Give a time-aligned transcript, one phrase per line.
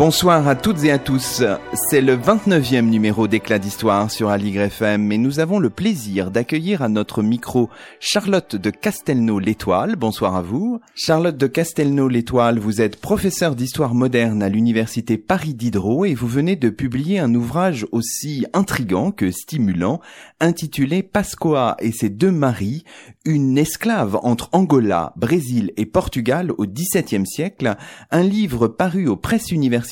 [0.00, 1.42] Bonsoir à toutes et à tous.
[1.74, 6.80] C'est le 29e numéro d'Éclat d'Histoire sur Aligre FM et nous avons le plaisir d'accueillir
[6.80, 7.68] à notre micro
[8.00, 9.96] Charlotte de Castelnau-l'Étoile.
[9.96, 10.80] Bonsoir à vous.
[10.94, 16.56] Charlotte de Castelnau-l'Étoile, vous êtes professeure d'histoire moderne à l'université Paris Diderot et vous venez
[16.56, 20.00] de publier un ouvrage aussi intrigant que stimulant
[20.40, 22.84] intitulé Pascoa et ses deux maris,
[23.26, 27.76] une esclave entre Angola, Brésil et Portugal au XVIIe siècle,
[28.10, 29.89] un livre paru aux presses universitaires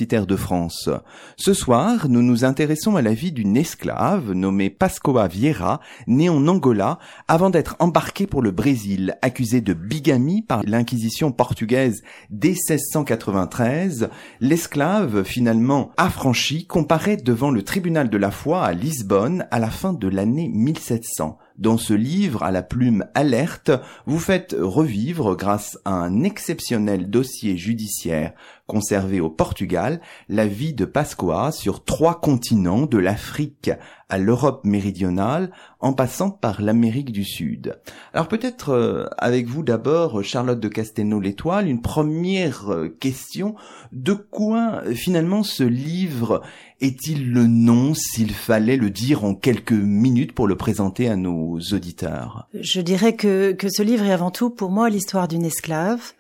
[1.36, 6.46] Ce soir, nous nous intéressons à la vie d'une esclave nommée Pascoa Vieira, née en
[6.46, 14.08] Angola, avant d'être embarquée pour le Brésil, accusée de bigamie par l'inquisition portugaise dès 1693.
[14.40, 19.92] L'esclave, finalement affranchie, comparaît devant le tribunal de la foi à Lisbonne à la fin
[19.92, 21.38] de l'année 1700.
[21.58, 23.72] Dans ce livre à la plume alerte,
[24.06, 28.32] vous faites revivre, grâce à un exceptionnel dossier judiciaire
[28.68, 33.70] conservé au Portugal, la vie de Pascoa sur trois continents, de l'Afrique
[34.10, 37.78] à l'Europe méridionale, en passant par l'Amérique du Sud.
[38.12, 43.54] Alors peut-être euh, avec vous d'abord, Charlotte de Castelnau-l'Étoile, une première euh, question.
[43.92, 46.42] De quoi euh, finalement ce livre
[46.80, 51.58] est-il le nom s'il fallait le dire en quelques minutes pour le présenter à nos
[51.72, 52.48] auditeurs?
[52.54, 56.12] Je dirais que, que ce livre est avant tout pour moi l'histoire d'une esclave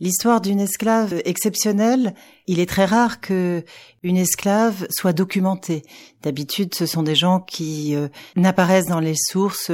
[0.00, 2.14] L'histoire d'une esclave exceptionnelle,
[2.48, 3.64] il est très rare que
[4.02, 5.84] une esclave soit documentée.
[6.22, 9.70] D'habitude, ce sont des gens qui euh, n'apparaissent dans les sources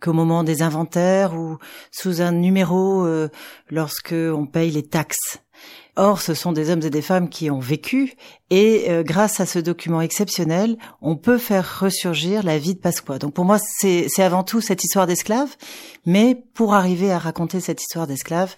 [0.00, 1.58] qu'au moment des inventaires ou
[1.90, 3.28] sous un numéro euh,
[3.68, 5.40] lorsque on paye les taxes.
[5.96, 8.14] Or, ce sont des hommes et des femmes qui ont vécu,
[8.50, 13.18] et euh, grâce à ce document exceptionnel, on peut faire ressurgir la vie de Pasqua.
[13.18, 15.54] Donc pour moi, c'est avant tout cette histoire d'esclave,
[16.04, 18.56] mais pour arriver à raconter cette histoire d'esclave,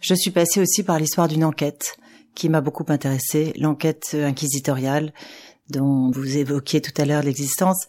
[0.00, 1.96] je suis passée aussi par l'histoire d'une enquête
[2.34, 5.12] qui m'a beaucoup intéressée, l'enquête inquisitoriale
[5.70, 7.88] dont vous évoquiez tout à l'heure l'existence.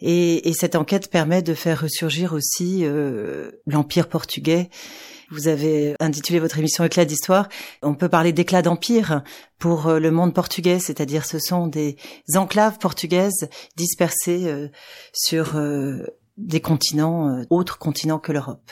[0.00, 4.68] Et, et, cette enquête permet de faire ressurgir aussi euh, l'empire portugais.
[5.30, 7.48] Vous avez intitulé votre émission Éclat d'histoire.
[7.82, 9.22] On peut parler d'éclat d'empire
[9.58, 11.96] pour euh, le monde portugais, c'est-à-dire ce sont des
[12.34, 14.68] enclaves portugaises dispersées euh,
[15.12, 15.56] sur
[16.36, 18.70] des continents, autres continents que l'Europe.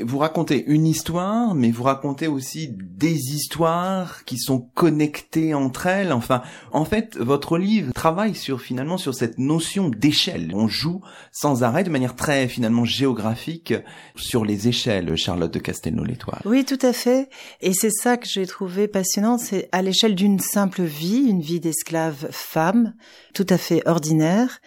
[0.00, 6.12] Vous racontez une histoire, mais vous racontez aussi des histoires qui sont connectées entre elles.
[6.12, 10.52] Enfin, en fait, votre livre travaille sur finalement sur cette notion d'échelle.
[10.54, 11.00] On joue
[11.32, 13.74] sans arrêt de manière très finalement géographique
[14.14, 15.16] sur les échelles.
[15.16, 16.42] Charlotte de Castelnau-l'Étoile.
[16.44, 17.28] Oui, tout à fait.
[17.60, 19.38] Et c'est ça que j'ai trouvé passionnant.
[19.38, 22.94] C'est à l'échelle d'une simple vie, une vie d'esclave femme,
[23.34, 24.60] tout à fait ordinaire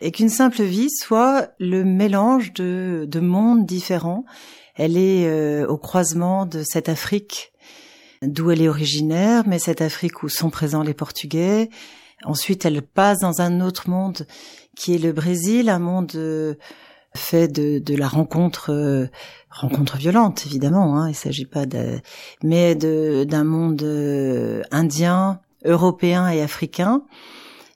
[0.00, 4.24] et qu'une simple vie soit le mélange de, de mondes différents.
[4.74, 7.52] Elle est euh, au croisement de cette Afrique
[8.22, 11.70] d'où elle est originaire, mais cette Afrique où sont présents les Portugais.
[12.24, 14.26] Ensuite, elle passe dans un autre monde
[14.76, 16.54] qui est le Brésil, un monde euh,
[17.16, 19.06] fait de, de la rencontre, euh,
[19.50, 20.98] rencontre violente évidemment.
[20.98, 22.00] Hein, il s'agit pas de,
[22.42, 23.82] mais d'un monde
[24.70, 27.02] indien, européen et africain.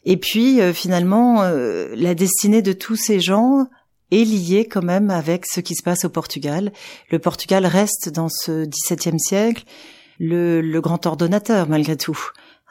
[0.05, 3.67] Et puis euh, finalement, euh, la destinée de tous ces gens
[4.11, 6.73] est liée quand même avec ce qui se passe au Portugal.
[7.11, 9.65] Le Portugal reste dans ce XVIIe siècle
[10.21, 12.19] le, le grand ordonnateur malgré tout.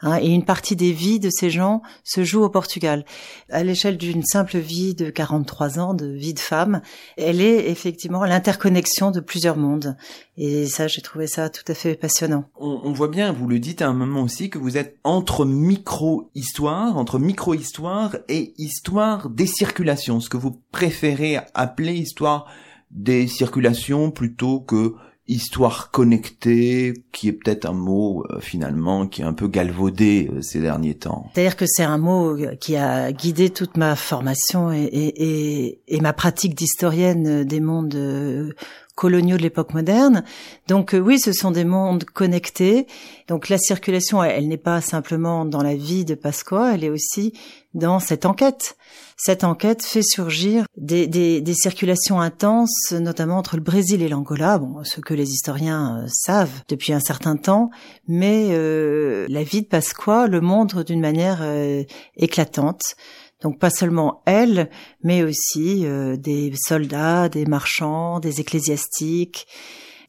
[0.02, 3.04] Hein, et une partie des vies de ces gens se joue au Portugal.
[3.48, 6.82] À l'échelle d'une simple vie de 43 ans, de vie de femme,
[7.16, 9.96] elle est effectivement l'interconnexion de plusieurs mondes.
[10.36, 12.44] Et ça, j'ai trouvé ça tout à fait passionnant.
[12.56, 16.96] On, voit bien, vous le dites à un moment aussi, que vous êtes entre micro-histoire,
[16.96, 22.46] entre micro-histoire et histoire des circulations, ce que vous préférez appeler histoire
[22.90, 24.94] des circulations plutôt que
[25.26, 30.42] histoire connectée, qui est peut-être un mot euh, finalement qui est un peu galvaudé euh,
[30.42, 31.30] ces derniers temps.
[31.34, 36.54] C'est-à-dire que c'est un mot euh, qui a guidé toute ma formation et, ma pratique
[36.54, 38.54] d'historienne des mondes
[38.94, 40.24] coloniaux de l'époque moderne.
[40.68, 42.86] Donc oui, ce sont des mondes connectés.
[43.28, 47.32] Donc la circulation, elle, n'est pas simplement dans la vie de Pasqua, elle est aussi
[47.74, 48.76] dans cette enquête.
[49.16, 54.58] Cette enquête fait surgir des, des, des, circulations intenses, notamment entre le Brésil et l'Angola,
[54.58, 57.70] bon, ce que les historiens euh, savent depuis un certain temps,
[58.08, 61.84] mais euh, la vie de Pasqua le montre d'une manière euh,
[62.16, 62.96] éclatante.
[63.44, 64.68] Donc pas seulement elle,
[65.04, 69.46] mais aussi euh, des soldats, des marchands, des ecclésiastiques,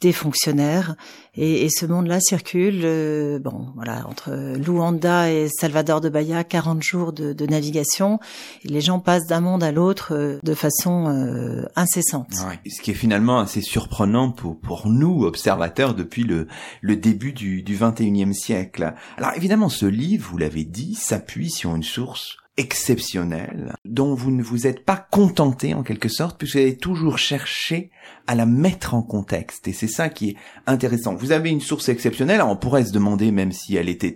[0.02, 0.96] des fonctionnaires.
[1.38, 7.12] Et, ce monde-là circule, euh, bon, voilà, entre Luanda et Salvador de Bahia, 40 jours
[7.12, 8.20] de, navigation.
[8.64, 12.34] Et les gens passent d'un monde à l'autre euh, de façon euh, incessante.
[12.66, 16.48] Ce qui est finalement assez surprenant pour, pour nous, observateurs, depuis le,
[16.82, 18.94] le début du, du 21e siècle.
[19.18, 24.42] Alors évidemment, ce livre, vous l'avez dit, s'appuie sur une source exceptionnelle, dont vous ne
[24.42, 27.92] vous êtes pas contenté en quelque sorte, puisque vous avez toujours cherché
[28.28, 29.68] à la mettre en contexte.
[29.68, 30.36] Et c'est ça qui est
[30.66, 31.16] intéressant.
[31.16, 34.16] Vous avez une source exceptionnelle, on pourrait se demander même si elle était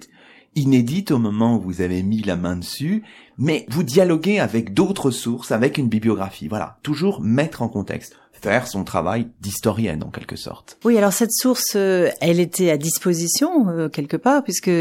[0.56, 3.04] inédite au moment où vous avez mis la main dessus,
[3.38, 6.48] mais vous dialoguez avec d'autres sources, avec une bibliographie.
[6.48, 10.78] Voilà, toujours mettre en contexte faire son travail d'historienne en quelque sorte.
[10.84, 14.72] Oui, alors cette source, euh, elle était à disposition euh, quelque part puisque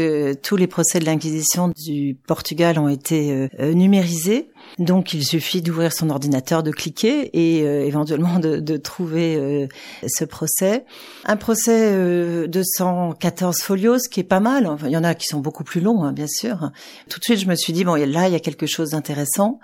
[0.41, 4.49] tous les procès de l'Inquisition du Portugal ont été euh, numérisés.
[4.77, 9.67] Donc il suffit d'ouvrir son ordinateur, de cliquer et éventuellement de, de trouver
[10.05, 10.85] ce procès.
[11.25, 14.67] Un procès de 114 folios, ce qui est pas mal.
[14.67, 16.71] Enfin, il y en a qui sont beaucoup plus longs, hein, bien sûr.
[17.09, 19.59] Tout de suite, je me suis dit bon, là, il y a quelque chose d'intéressant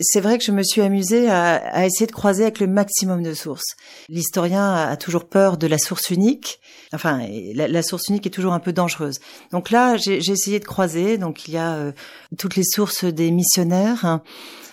[0.00, 3.22] c'est vrai que je me suis amusée à, à, essayer de croiser avec le maximum
[3.22, 3.76] de sources.
[4.08, 6.60] L'historien a, toujours peur de la source unique.
[6.92, 9.18] Enfin, la, source unique est toujours un peu dangereuse.
[9.50, 11.18] Donc là, j'ai essayé de croiser.
[11.18, 11.92] Donc il y a euh,
[12.38, 14.22] toutes les sources des missionnaires, hein,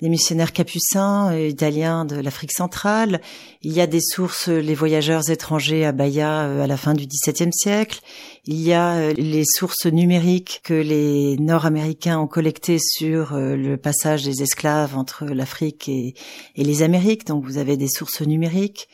[0.01, 3.19] les missionnaires capucins euh, italiens de l'Afrique centrale.
[3.61, 7.07] Il y a des sources, les voyageurs étrangers à Bahia euh, à la fin du
[7.07, 7.99] XVIIe siècle.
[8.47, 14.43] Il y a les sources numériques que les Nord-Américains ont collectées sur le passage des
[14.43, 16.13] esclaves entre l'Afrique et,
[16.55, 18.87] les Amériques, donc vous avez des sources numériques.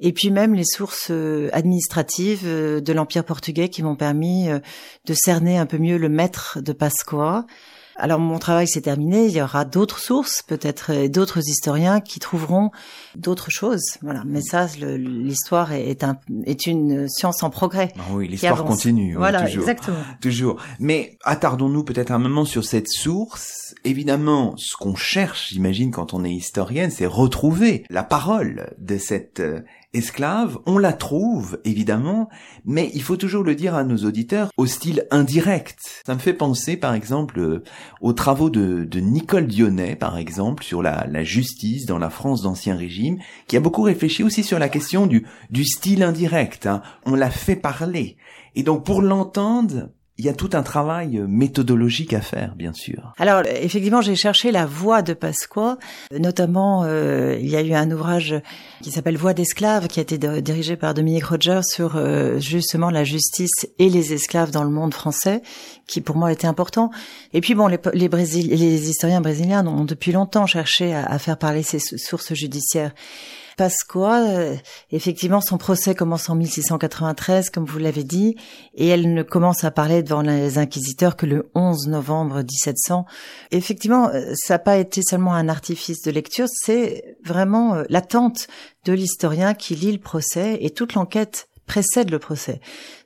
[0.00, 4.58] Et puis même les sources euh, administratives euh, de l'Empire portugais qui m'ont permis euh,
[5.06, 7.46] de cerner un peu mieux le maître de Pasqua,
[7.96, 12.18] alors mon travail s'est terminé, il y aura d'autres sources, peut-être euh, d'autres historiens qui
[12.18, 12.70] trouveront
[13.16, 13.98] d'autres choses.
[14.02, 17.92] Voilà, mais ça, l'histoire est, un, est une science en progrès.
[17.98, 19.14] Ah oui, l'histoire continue.
[19.16, 19.98] Voilà, toujours, exactement.
[20.20, 20.56] Toujours.
[20.80, 23.74] Mais attardons-nous peut-être un moment sur cette source.
[23.84, 29.40] Évidemment, ce qu'on cherche, j'imagine, quand on est historienne, c'est retrouver la parole de cette
[29.40, 29.60] euh,
[29.94, 32.28] esclave, on la trouve, évidemment,
[32.64, 36.02] mais il faut toujours le dire à nos auditeurs, au style indirect.
[36.06, 37.62] Ça me fait penser, par exemple, euh,
[38.00, 43.18] aux travaux de, Nicole Dionnet, par exemple, sur la, justice dans la France d'Ancien Régime,
[43.46, 45.24] qui a beaucoup réfléchi aussi sur la question du,
[45.64, 46.66] style indirect.
[46.66, 46.82] Hein.
[47.06, 48.16] On l'a fait parler.
[48.54, 53.12] Et donc, pour l'entendre, il y a tout un travail méthodologique à faire, bien sûr.
[53.18, 55.76] Alors, effectivement, j'ai cherché la voix de Pasqua.
[56.16, 58.36] Notamment, euh, il y a eu un ouvrage
[58.80, 63.02] qui s'appelle Voix d'esclaves, qui a été dirigé par Dominique Roger sur euh, justement la
[63.02, 65.42] justice et les esclaves dans le monde français,
[65.88, 66.90] qui pour moi était important.
[67.32, 72.34] Et puis bon, les, historiens brésiliens ont depuis longtemps cherché à faire parler ces sources
[72.34, 72.92] judiciaires.
[73.56, 74.56] Pasqua, euh,
[74.90, 78.36] effectivement, son procès commence en 1693, comme vous l'avez dit,
[78.74, 83.06] et elle ne commence à parler devant les inquisiteurs que le 11 novembre 1700.
[83.52, 88.48] Effectivement, euh, ça n'a pas été seulement un artifice de lecture, c'est vraiment euh, l'attente
[88.84, 92.60] de l'historien qui lit le procès et toute l'enquête précède le procès.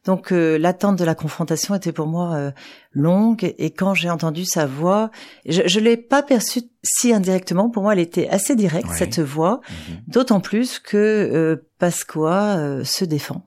[0.04, 2.50] Donc euh, l'attente de la confrontation était pour moi euh,
[2.92, 5.10] longue et quand j'ai entendu sa voix,
[5.46, 7.70] je ne l'ai pas perçue si indirectement.
[7.70, 9.96] Pour moi, elle était assez directe cette voix, mhm.
[10.06, 13.44] d'autant plus que euh, Pasqua euh, se défend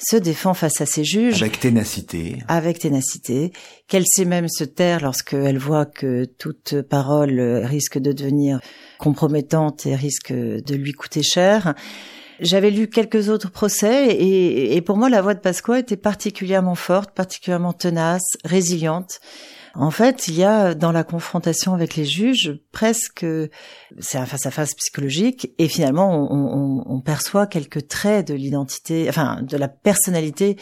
[0.00, 1.42] se défend face à ses juges.
[1.42, 2.38] Avec ténacité.
[2.46, 3.52] Avec ténacité.
[3.88, 8.60] Qu'elle sait même se taire lorsqu'elle voit que toute parole risque de devenir
[8.98, 11.74] compromettante et risque de lui coûter cher.
[12.40, 16.74] J'avais lu quelques autres procès et, et, pour moi la voix de Pasqua était particulièrement
[16.74, 19.20] forte, particulièrement tenace, résiliente.
[19.74, 23.24] En fait, il y a dans la confrontation avec les juges presque,
[23.98, 29.42] c'est un face-à-face psychologique, et finalement on, on, on perçoit quelques traits de l'identité, enfin
[29.42, 30.56] de la personnalité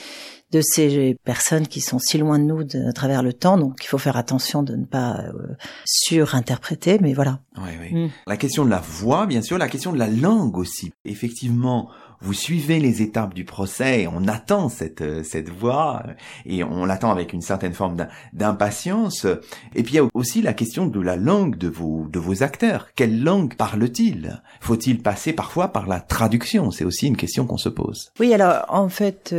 [0.53, 3.59] de ces personnes qui sont si loin de nous de, à travers le temps.
[3.59, 7.41] Donc, il faut faire attention de ne pas euh, surinterpréter, mais voilà.
[7.59, 7.95] Oui, oui.
[7.95, 8.11] Mm.
[8.27, 10.93] La question de la voix, bien sûr, la question de la langue aussi.
[11.05, 16.13] Effectivement, vous suivez les étapes du procès et on attend cette euh, cette voix euh,
[16.47, 19.27] et on l'attend avec une certaine forme d'impatience.
[19.75, 22.43] Et puis il y a aussi la question de la langue de vos de vos
[22.43, 22.89] acteurs.
[22.95, 24.43] Quelle langue parlent-ils?
[24.61, 26.71] Faut-il passer parfois par la traduction?
[26.71, 28.11] C'est aussi une question qu'on se pose.
[28.19, 29.35] Oui, alors en fait.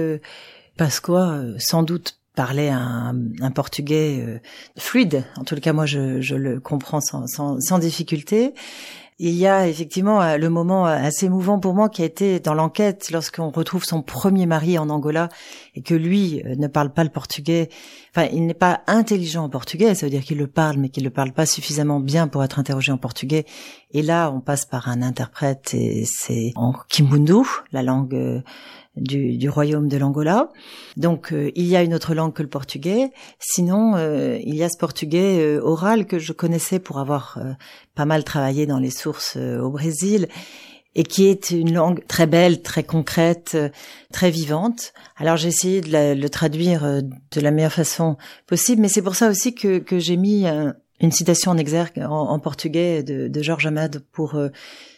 [0.77, 4.39] Pasqua, euh, sans doute parlait un, un portugais euh,
[4.77, 5.25] fluide.
[5.38, 8.53] En tout cas, moi, je, je le comprends sans, sans, sans, difficulté.
[9.17, 12.39] Il y a effectivement euh, le moment euh, assez émouvant pour moi qui a été
[12.39, 15.29] dans l'enquête lorsqu'on retrouve son premier mari en Angola
[15.74, 17.69] et que lui ne parle pas le portugais.
[18.15, 21.01] Enfin, il n'est pas intelligent en portugais, ça veut dire qu'il le parle, mais qu'il
[21.03, 23.46] ne le parle pas suffisamment bien pour être interrogé en portugais.
[23.91, 28.43] Et là, on passe par un interprète et c'est en kimbundu, la langue
[28.98, 30.51] du, du royaume de l'Angola.
[30.96, 33.12] Donc euh, il y a une autre langue que le portugais.
[33.39, 37.39] Sinon, euh, il y a ce portugais euh, oral que je connaissais pour avoir
[37.96, 40.27] pas mal travaillé dans les sources au Brésil
[40.96, 43.58] et qui est une langue très belle, très concrète,
[44.12, 44.94] très vivante.
[45.16, 49.30] Alors j'ai essayé de, le traduire de la meilleure façon possible, mais c'est pour ça
[49.30, 50.46] aussi que, que j'ai mis
[51.00, 54.39] une citation en exergue en, portugais de, de Georges Amad pour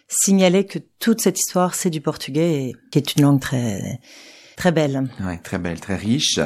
[0.09, 3.99] signaler que toute cette histoire, c'est du portugais, qui est une langue très
[4.59, 5.07] très belle.
[5.21, 6.37] Ouais, très belle, très riche.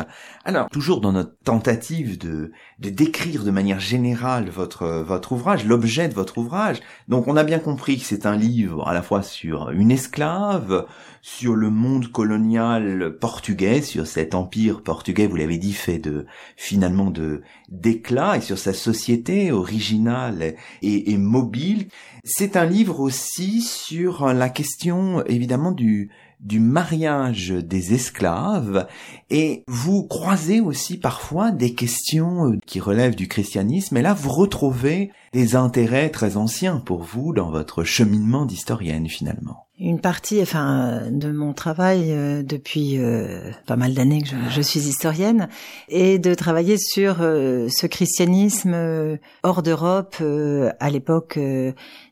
[0.45, 6.09] Alors, toujours dans notre tentative de, de décrire de manière générale votre, votre ouvrage, l'objet
[6.09, 6.79] de votre ouvrage.
[7.07, 10.85] Donc, on a bien compris que c'est un livre à la fois sur une esclave,
[11.23, 17.09] sur le monde colonial portugais, sur cet empire portugais, vous l'avez dit, fait de, finalement
[17.09, 20.53] de, d'éclat et sur sa société originale
[20.83, 21.87] et, et mobile.
[22.23, 26.11] C'est un livre aussi sur la question, évidemment, du,
[26.43, 28.85] du mariage des esclaves
[29.29, 34.29] et vous croisez aussi parfois des questions euh, qui relèvent du christianisme et là vous
[34.29, 39.67] retrouvez des intérêts très anciens pour vous dans votre cheminement d'historienne finalement.
[39.79, 44.81] Une partie, enfin, de mon travail euh, depuis euh, pas mal d'années que je, suis
[44.81, 45.49] historienne,
[45.89, 48.75] est de travailler sur ce christianisme
[49.41, 50.15] hors d'Europe
[50.79, 51.39] à l'époque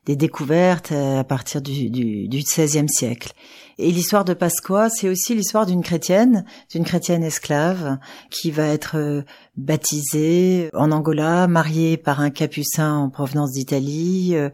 [0.06, 3.34] des découvertes à partir du, XVIe siècle.
[3.82, 7.98] Et l'histoire de Pasqua, c'est aussi l'histoire d'une chrétienne, d'une chrétienne esclave,
[8.30, 9.24] qui va être euh,
[9.58, 14.52] baptisée en Angola, mariée par un capucin en provenance d'Italie, euh,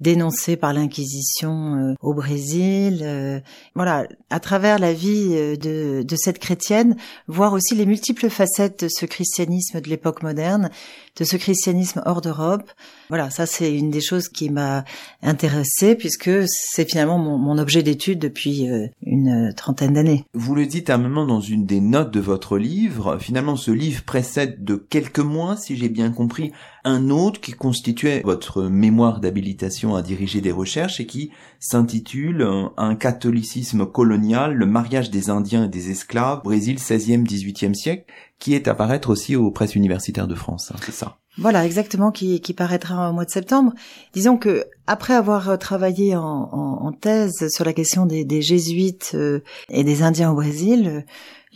[0.00, 3.42] dénoncée par l'Inquisition euh, au Brésil.
[3.74, 6.96] Voilà, à travers la vie de, de, cette chrétienne,
[7.28, 10.68] voir aussi les multiples facettes de ce christianisme de l'époque moderne,
[11.16, 12.70] de ce christianisme hors d'Europe.
[13.08, 14.84] Voilà, ça c'est une des choses qui m'a
[15.22, 18.68] intéressée puisque c'est finalement mon, objet d'étude depuis
[19.02, 20.24] une trentaine d'années.
[20.34, 23.70] Vous le dites à un moment dans une des notes de votre livre, finalement ce
[23.70, 26.52] livre précède de quelques mois, si j'ai bien compris,
[26.84, 32.46] un autre qui constituait votre mémoire d'habilitation à diriger des recherches et qui s'intitule
[32.76, 38.04] Un catholicisme colonial, le mariage des Indiens et des esclaves, Brésil 16e, 18e siècle,
[38.38, 41.05] qui est à paraître aussi aux presses universitaires de France, hein, c'est ça?
[41.38, 43.72] Voilà, exactement, qui, qui paraîtra au mois de septembre.
[44.14, 50.02] Disons que après avoir travaillé en, thèse sur la question des, jésuites euh, et des
[50.02, 51.04] Indiens au Brésil,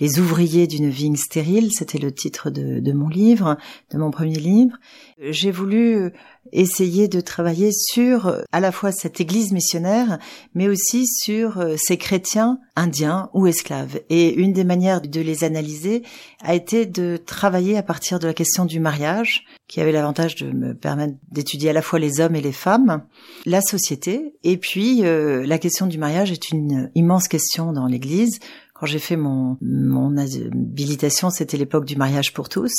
[0.01, 3.57] les ouvriers d'une vigne stérile, c'était le titre de, mon livre,
[3.93, 4.77] de mon premier livre.
[5.21, 6.11] J'ai voulu
[6.53, 10.19] essayer de travailler sur à la fois cette église missionnaire,
[10.55, 14.01] mais aussi sur euh, ces chrétiens indiens ou esclaves.
[14.09, 16.03] Et une des manières de les analyser
[16.43, 20.51] a été de travailler à partir de la question du mariage, qui avait l'avantage de
[20.51, 23.05] me permettre d'étudier à la fois les hommes et les femmes,
[23.47, 28.41] la société, et puis euh, la question du mariage est une immense question dans l'Église
[28.81, 32.73] quand j'ai fait mon, mon habilitation, c'était l'époque du mariage pour tous.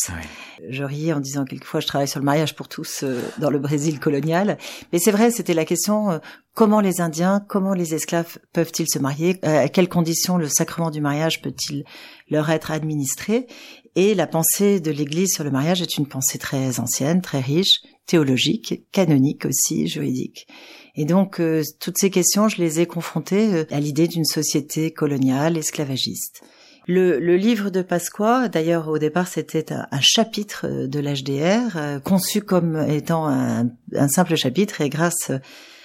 [0.68, 3.60] Je riais en disant quelquefois je travaille sur le mariage pour tous euh, dans le
[3.60, 4.58] Brésil colonial.
[4.92, 6.18] Mais c'est vrai, c'était la question euh,
[6.56, 10.90] comment les Indiens, comment les esclaves peuvent-ils se marier, euh, à quelles conditions le sacrement
[10.90, 11.84] du mariage peut-il
[12.32, 13.46] leur être administré?
[13.94, 17.82] Et la pensée de l'Église sur le mariage est une pensée très ancienne, très riche,
[18.08, 20.48] théologique, canonique aussi, juridique.
[20.96, 24.92] Et donc, euh, toutes ces questions, je les ai confrontées euh, à l'idée d'une société
[24.92, 26.44] coloniale, esclavagiste.
[26.88, 32.42] Le, le, livre de Pasqua, d'ailleurs au départ c'était un, chapitre euh, de l'HDR, conçu
[32.42, 33.70] comme étant un,
[34.10, 35.32] simple chapitre et grâce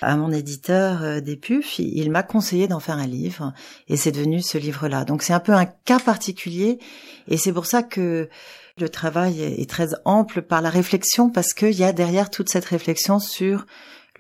[0.01, 3.53] à mon éditeur PUF, il, m'a conseillé d'en faire un livre
[3.89, 5.05] et c'est devenu ce livre-là.
[5.05, 6.79] Donc c'est un peu un cas particulier
[7.29, 8.29] et c'est pour ça que
[8.79, 12.67] le travail est très ample par la réflexion parce qu'il y a derrière toute cette
[12.67, 13.67] réflexion sur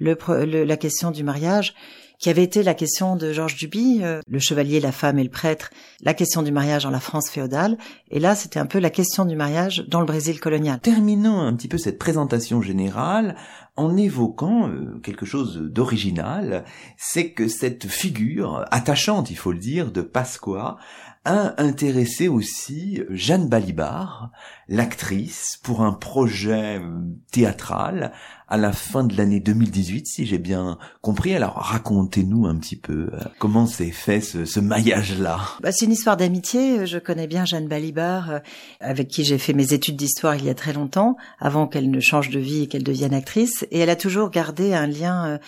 [0.00, 1.74] le, la question du mariage,
[2.18, 5.30] qui avait été la question de Georges Duby, euh, le chevalier, la femme et le
[5.30, 5.70] prêtre,
[6.02, 7.76] la question du mariage dans la France féodale,
[8.10, 10.80] et là c'était un peu la question du mariage dans le Brésil colonial.
[10.80, 13.36] Terminons un petit peu cette présentation générale
[13.76, 16.64] en évoquant euh, quelque chose d'original,
[16.96, 20.78] c'est que cette figure attachante, il faut le dire, de Pasqua
[21.26, 24.30] a intéressé aussi Jeanne Balibar,
[24.68, 27.00] l'actrice, pour un projet euh,
[27.32, 28.12] théâtral
[28.48, 31.34] à la fin de l'année 2018, si j'ai bien compris.
[31.34, 35.40] Alors racontez-nous un petit peu euh, comment s'est fait ce, ce maillage-là.
[35.60, 36.86] Bah, c'est une histoire d'amitié.
[36.86, 38.38] Je connais bien Jeanne Balibar, euh,
[38.78, 42.00] avec qui j'ai fait mes études d'histoire il y a très longtemps, avant qu'elle ne
[42.00, 43.66] change de vie et qu'elle devienne actrice.
[43.72, 45.40] Et elle a toujours gardé un lien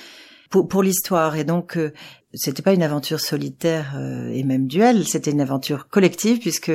[0.50, 1.36] pour, pour l'histoire.
[1.36, 1.92] Et donc, euh,
[2.34, 6.72] c'était pas une aventure solitaire euh, et même duel, c'était une aventure collective puisque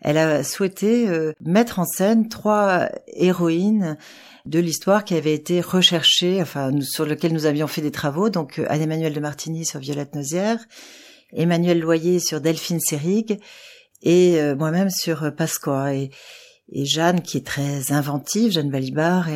[0.00, 3.96] elle a souhaité euh, mettre en scène trois héroïnes
[4.44, 8.28] de l'histoire qui avaient été recherchées, enfin sur lequel nous avions fait des travaux.
[8.28, 10.58] Donc Anne-Emmanuel de Martigny sur Violette Nozière,
[11.32, 13.38] Emmanuel Loyer sur Delphine Sérig
[14.02, 15.94] et moi-même sur Pasqua.
[15.94, 16.10] Et,
[16.72, 19.28] et Jeanne, qui est très inventive, Jeanne Balibar,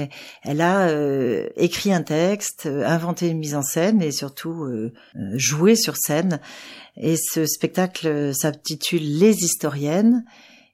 [0.43, 4.93] elle a euh, écrit un texte, euh, inventé une mise en scène et surtout euh,
[5.35, 6.41] joué sur scène.
[6.97, 10.25] Et ce spectacle s'intitule Les historiennes.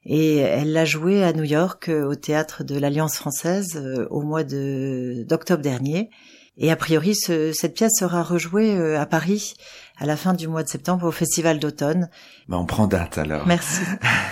[0.07, 3.81] Et elle l'a joué à New York au théâtre de l'Alliance française
[4.11, 6.11] au mois d'octobre dernier.
[6.57, 9.55] Et a priori, ce, cette pièce sera rejouée à Paris
[9.97, 12.09] à la fin du mois de septembre au Festival d'automne.
[12.47, 13.45] Ben on prend date alors.
[13.47, 13.81] Merci.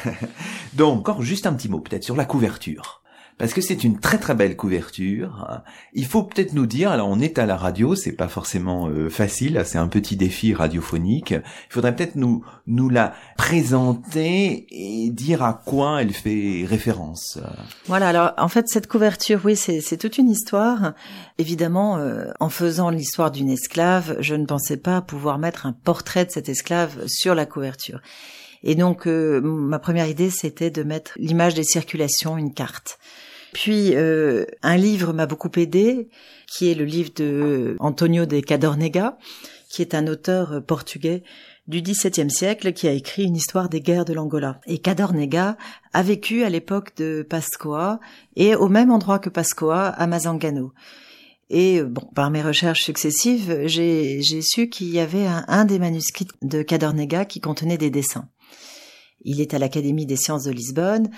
[0.74, 3.02] Donc, encore juste un petit mot peut-être sur la couverture
[3.38, 5.62] parce que c'est une très très belle couverture.
[5.94, 9.10] Il faut peut-être nous dire, alors on est à la radio, c'est pas forcément euh,
[9.10, 11.32] facile, c'est un petit défi radiophonique.
[11.32, 17.40] Il faudrait peut-être nous nous la présenter et dire à quoi elle fait référence.
[17.86, 20.94] Voilà, alors en fait cette couverture, oui, c'est toute une histoire.
[21.38, 26.25] Évidemment, euh, en faisant l'histoire d'une esclave, je ne pensais pas pouvoir mettre un portrait
[26.25, 28.00] de cette esclave sur la couverture.
[28.63, 32.98] Et donc, euh, ma première idée, c'était de mettre l'image des circulations, une carte.
[33.53, 36.10] Puis, euh, un livre m'a beaucoup aidé,
[36.48, 39.17] qui est le livre de Antonio de Cadornega,
[39.69, 41.24] qui est un auteur euh, portugais
[41.67, 44.60] du XVIIe siècle qui a écrit une histoire des guerres de l'Angola.
[44.65, 45.57] Et Cadornega
[45.93, 48.00] a vécu à l'époque de Pascoa
[48.36, 50.74] et au même endroit que Pascoa, à Mazangano.
[51.50, 56.27] Et bon, par mes recherches successives, j'ai su qu'il y avait un, un, des manuscrits
[56.41, 58.27] de Cadornega qui contenait des dessins.
[59.24, 61.10] Il est à l'Académie des sciences de Lisbonne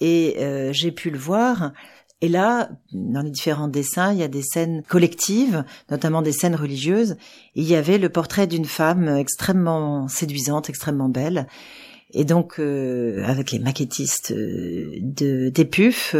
[0.00, 1.72] et euh, j'ai pu le voir.
[2.20, 6.54] Et là, dans les différents dessins, il y a des scènes collectives, notamment des scènes
[6.54, 7.16] religieuses.
[7.54, 11.46] il y avait le portrait d'une femme extrêmement séduisante, extrêmement belle.
[12.16, 16.14] Et donc, euh, avec les maquettistes euh, de d'EPUF,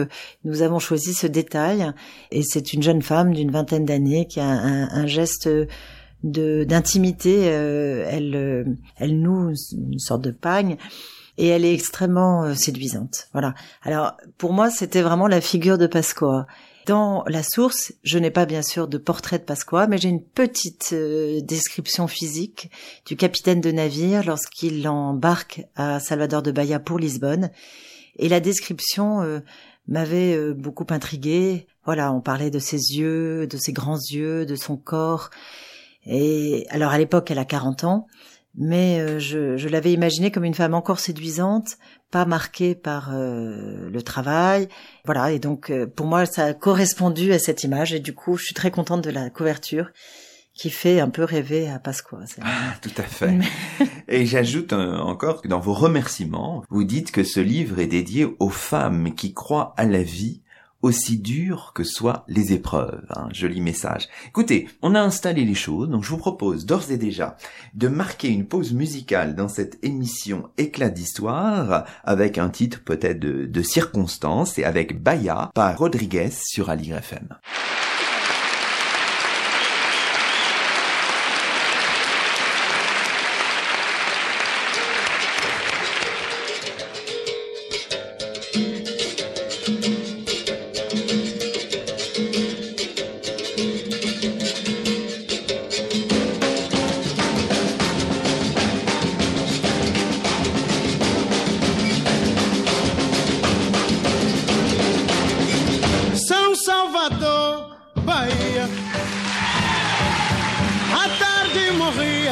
[0.45, 1.93] nous avons choisi ce détail.
[2.33, 5.49] Et c'est une jeune femme d'une vingtaine d'années qui a un, geste
[6.23, 7.43] d'intimité.
[7.43, 10.77] elle elle noue une sorte de pagne
[11.39, 13.29] et elle est extrêmement euh, séduisante.
[13.33, 13.55] Voilà.
[13.83, 16.47] Alors pour moi, c'était vraiment la figure de Pasqua.
[16.87, 20.23] Dans la source, je n'ai pas bien sûr de portrait de Pasqua, mais j'ai une
[20.23, 22.71] petite euh, description physique
[23.07, 27.51] du capitaine de navire lorsqu'il embarque à Salvador de Bahia pour Lisbonne.
[28.17, 29.41] Et la description euh,
[29.89, 31.67] m'avait beaucoup intriguée.
[31.85, 35.31] Voilà, on parlait de ses yeux, de ses grands yeux, de son corps.
[36.07, 38.07] Et alors à l'époque, elle a 40 ans
[38.57, 41.77] mais euh, je, je l'avais imaginée comme une femme encore séduisante,
[42.11, 44.69] pas marquée par euh, le travail.
[45.05, 48.37] Voilà, et donc euh, pour moi, ça a correspondu à cette image, et du coup,
[48.37, 49.91] je suis très contente de la couverture
[50.57, 52.21] qui fait un peu rêver à Pasqua.
[52.43, 53.41] Ah, tout à fait.
[54.09, 58.51] et j'ajoute encore que dans vos remerciements, vous dites que ce livre est dédié aux
[58.51, 60.44] femmes qui croient à la vie
[60.85, 63.07] aussi dur que soient les épreuves.
[63.17, 64.07] Un joli message.
[64.29, 67.39] Écoutez, on a installé les choses, donc je vous propose d'ores et déjà
[67.73, 73.47] de marquer une pause musicale dans cette émission Éclat d'histoire avec un titre peut-être de,
[73.47, 77.29] de circonstance et avec Baya par Rodriguez sur Aligre FM.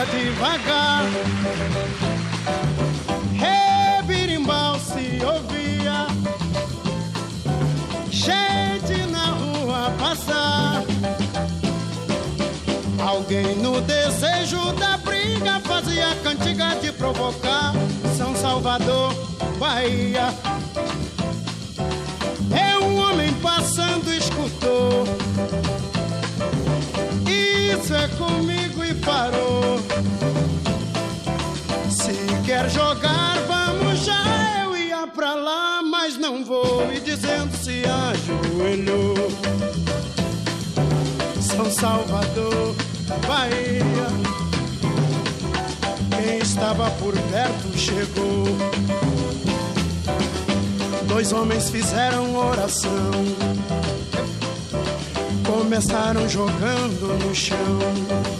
[0.06, 1.04] devagar.
[3.32, 6.06] rebirimbal se ouvia,
[8.10, 10.82] gente na rua passar.
[12.98, 17.72] Alguém no desejo da briga fazia cantiga de provocar.
[18.16, 19.14] São Salvador,
[19.58, 20.34] Bahia.
[22.50, 25.04] É um homem passando, escutou.
[27.26, 28.61] Isso é comigo
[28.92, 29.80] se parou.
[31.90, 32.12] Se
[32.44, 34.64] quer jogar, vamos já.
[34.64, 36.90] Eu ia pra lá, mas não vou.
[36.92, 39.14] E dizendo se ajoelhou.
[41.40, 42.74] São Salvador,
[43.26, 44.08] Bahia.
[46.10, 48.44] Quem estava por perto chegou.
[51.06, 53.10] Dois homens fizeram oração.
[55.46, 58.31] Começaram jogando no chão.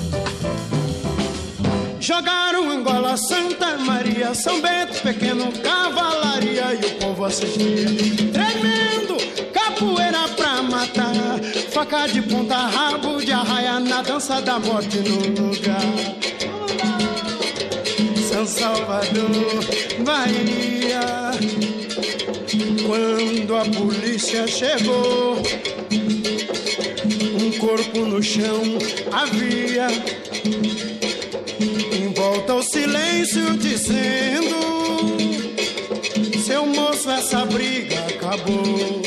[2.03, 7.87] Jogaram Angola, Santa Maria, São Bento, pequeno cavalaria e o povo assistia.
[8.33, 9.17] Tremendo,
[9.53, 11.39] capoeira pra matar,
[11.71, 15.81] faca de ponta, rabo de arraia na dança da morte no lugar.
[18.29, 19.65] São Salvador,
[20.05, 21.31] Bahia.
[22.85, 25.41] Quando a polícia chegou,
[27.41, 28.61] um corpo no chão
[29.13, 29.87] havia
[33.25, 34.57] silêncio dizendo:
[36.45, 39.03] Seu moço, essa briga acabou.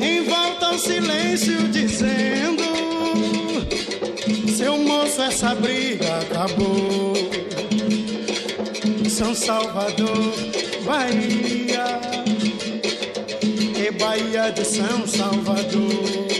[0.00, 2.62] Em volta o silêncio dizendo:
[4.56, 7.14] Seu moço, essa briga acabou.
[9.08, 10.34] São Salvador,
[10.84, 12.00] Bahia,
[13.76, 16.33] e Bahia de São Salvador.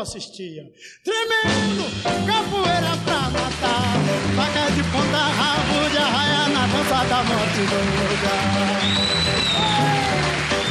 [0.00, 0.64] Assistia.
[1.04, 1.84] Tremendo,
[2.26, 3.94] capoeira pra matar.
[4.36, 8.60] Faca de ponta, rabo de arraia na dança da morte do lugar.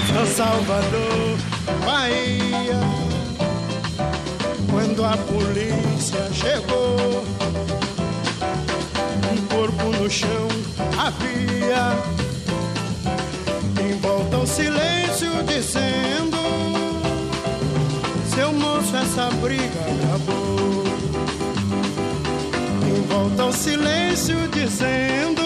[0.08, 1.38] São Salvador,
[1.86, 2.80] Bahia.
[4.72, 7.24] Quando a polícia chegou,
[9.32, 10.48] um corpo no chão
[10.98, 11.96] havia.
[13.82, 16.29] Em volta o silêncio dizendo
[18.40, 20.86] seu moço, essa briga acabou.
[22.88, 25.42] Em volta ao silêncio dizendo: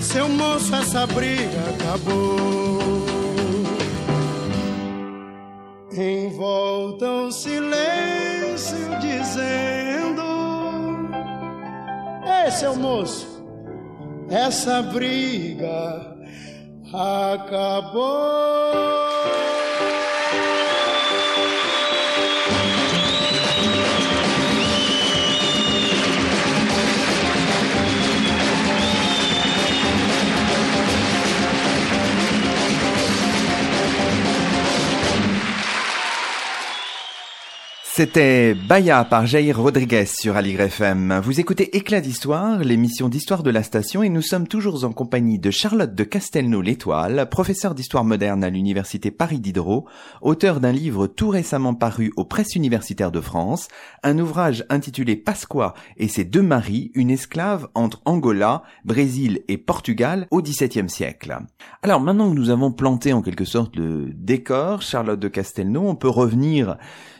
[0.00, 2.80] Seu moço, essa briga acabou.
[5.92, 10.24] Em volta ao silêncio dizendo:
[12.26, 13.40] Ei, seu moço,
[14.28, 16.16] essa briga
[16.92, 18.93] acabou.
[37.96, 41.20] C'était Baya par Jair Rodriguez sur Aligre FM.
[41.22, 45.38] Vous écoutez Éclat d'Histoire, l'émission d'histoire de la station et nous sommes toujours en compagnie
[45.38, 49.86] de Charlotte de Castelnau-l'Étoile, professeure d'histoire moderne à l'université Paris Diderot,
[50.22, 53.68] auteur d'un livre tout récemment paru aux presses universitaires de France,
[54.02, 60.26] un ouvrage intitulé Pasqua et ses deux maris, une esclave entre Angola, Brésil et Portugal
[60.32, 61.38] au XVIIe siècle.
[61.80, 65.94] Alors maintenant que nous avons planté en quelque sorte le décor, Charlotte de Castelnau, on
[65.94, 66.76] peut revenir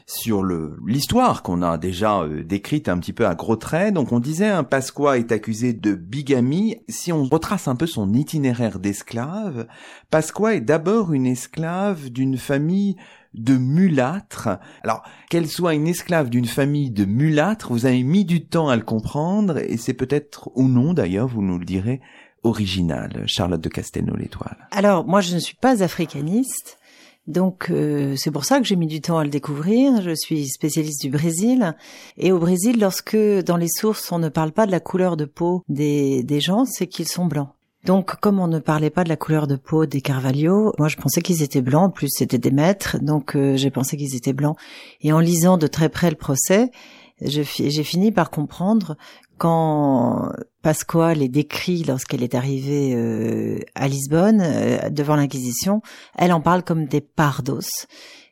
[0.07, 3.95] sur le l'histoire qu'on a déjà euh, décrite un petit peu à gros traits.
[3.95, 6.77] Donc on disait un Pasqua est accusé de bigamie.
[6.89, 9.67] Si on retrace un peu son itinéraire d'esclave,
[10.11, 12.97] Pasqua est d'abord une esclave d'une famille
[13.35, 14.49] de mulâtres.
[14.83, 18.77] Alors, qu'elle soit une esclave d'une famille de mulâtres, vous avez mis du temps à
[18.77, 22.01] le comprendre, et c'est peut-être ou non d'ailleurs, vous nous le direz,
[22.45, 24.69] original, Charlotte de Castelnau-l'Étoile.
[24.71, 26.79] Alors, moi je ne suis pas africaniste,
[27.27, 30.03] donc euh, c'est pour ça que j'ai mis du temps à le découvrir.
[30.03, 31.75] Je suis spécialiste du Brésil
[32.19, 35.25] et au Brésil, lorsque dans les sources on ne parle pas de la couleur de
[35.25, 37.49] peau des, des gens, c'est qu'ils sont blancs.
[37.85, 40.97] Donc comme on ne parlait pas de la couleur de peau des Carvalho, moi je
[40.97, 44.33] pensais qu'ils étaient blancs, en plus c'était des maîtres, donc euh, j'ai pensé qu'ils étaient
[44.33, 44.57] blancs.
[45.01, 46.71] Et en lisant de très près le procès,
[47.21, 47.45] j'ai
[47.85, 48.97] fini par comprendre
[49.39, 55.83] quand Pasqua les décrit lorsqu'elle est arrivée euh, à Lisbonne euh, devant l'Inquisition,
[56.17, 57.87] elle en parle comme des pardos.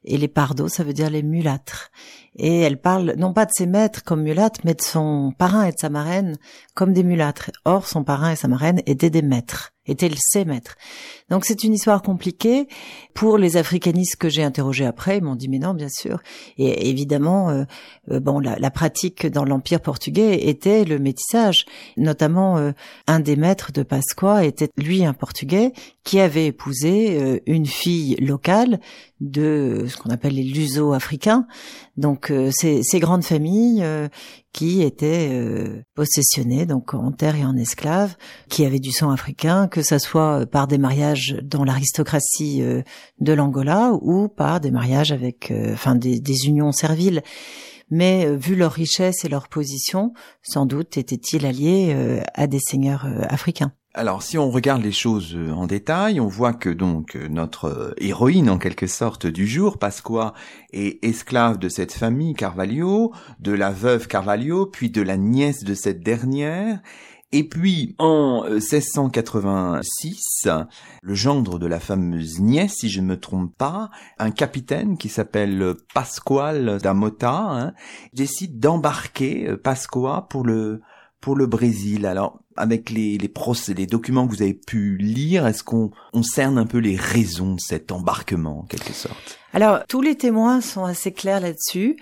[0.05, 1.91] Et les pardos, ça veut dire les mulâtres.
[2.37, 5.73] Et elle parle non pas de ses maîtres comme mulâtres, mais de son parrain et
[5.73, 6.37] de sa marraine
[6.75, 7.51] comme des mulâtres.
[7.65, 10.77] Or, son parrain et sa marraine étaient des maîtres, étaient ses maîtres.
[11.31, 12.69] Donc c'est une histoire compliquée.
[13.15, 16.21] Pour les africanistes que j'ai interrogés après, ils m'ont dit mais non, bien sûr.
[16.59, 17.65] Et évidemment, euh,
[18.11, 21.67] euh, bon, la, pratique dans l'Empire portugais était le métissage.
[21.97, 22.73] Notamment, euh,
[23.07, 25.73] un des maîtres de Pasqua était lui un Portugais
[26.05, 28.81] qui avait épousé une fille locale
[29.21, 31.47] de ce qu'on appelle les luso-africains.
[31.97, 33.85] Donc ces, grandes familles
[34.53, 38.17] qui étaient euh, possessionnés donc en terre et en esclaves,
[38.49, 42.83] qui avaient du sang africain, que ça soit par des mariages dans l'aristocratie euh,
[43.21, 47.23] de l'Angola ou par des mariages avec, euh, enfin des, des, unions serviles.
[47.91, 53.75] Mais vu leur richesse et leur position, sans doute étaient-ils alliés à des seigneurs africains.
[53.95, 57.67] Alors, si on regarde les choses euh, en détail, on voit que donc euh, notre
[57.67, 60.33] euh, héroïne, en quelque sorte, du jour, Pasqua,
[60.73, 65.75] est esclave de cette famille Carvalho, de la veuve Carvalho, puis de la nièce de
[65.75, 66.81] cette dernière,
[67.33, 70.65] Et puis, en 1686, euh,
[71.03, 75.11] le gendre de la fameuse nièce, si je ne me trompe pas, un capitaine qui
[75.11, 77.75] s'appelle Pasquale da Mota, hein,
[78.15, 80.81] décide d'embarquer Pascoa pour le
[81.21, 82.05] pour le Brésil.
[82.05, 86.23] Alors, avec les, les procès, les documents que vous avez pu lire, est-ce qu'on on
[86.23, 89.39] cerne un peu les raisons de cet embarquement, en quelque sorte?
[89.53, 91.97] Alors, tous les témoins sont assez clairs là-dessus.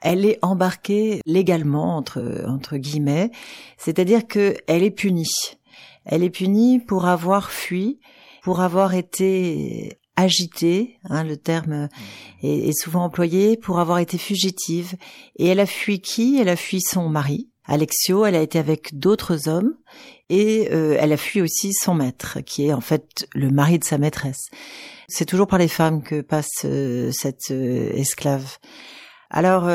[0.00, 3.30] Elle est embarquée légalement, entre, entre guillemets,
[3.78, 5.30] c'est-à-dire que elle est punie.
[6.04, 8.00] Elle est punie pour avoir fui,
[8.42, 11.88] pour avoir été agitée, hein, le terme
[12.42, 14.94] est, souvent employé, pour avoir été fugitive.
[15.36, 16.38] Et elle a fui qui?
[16.40, 19.72] Elle a fui son mari, Alexio, elle a été avec d'autres hommes
[20.28, 23.84] et euh, elle a fui aussi son maître, qui est en fait le mari de
[23.84, 24.50] sa maîtresse.
[25.08, 28.58] C'est toujours par les femmes que passe euh, cette euh, esclave.
[29.30, 29.66] Alors,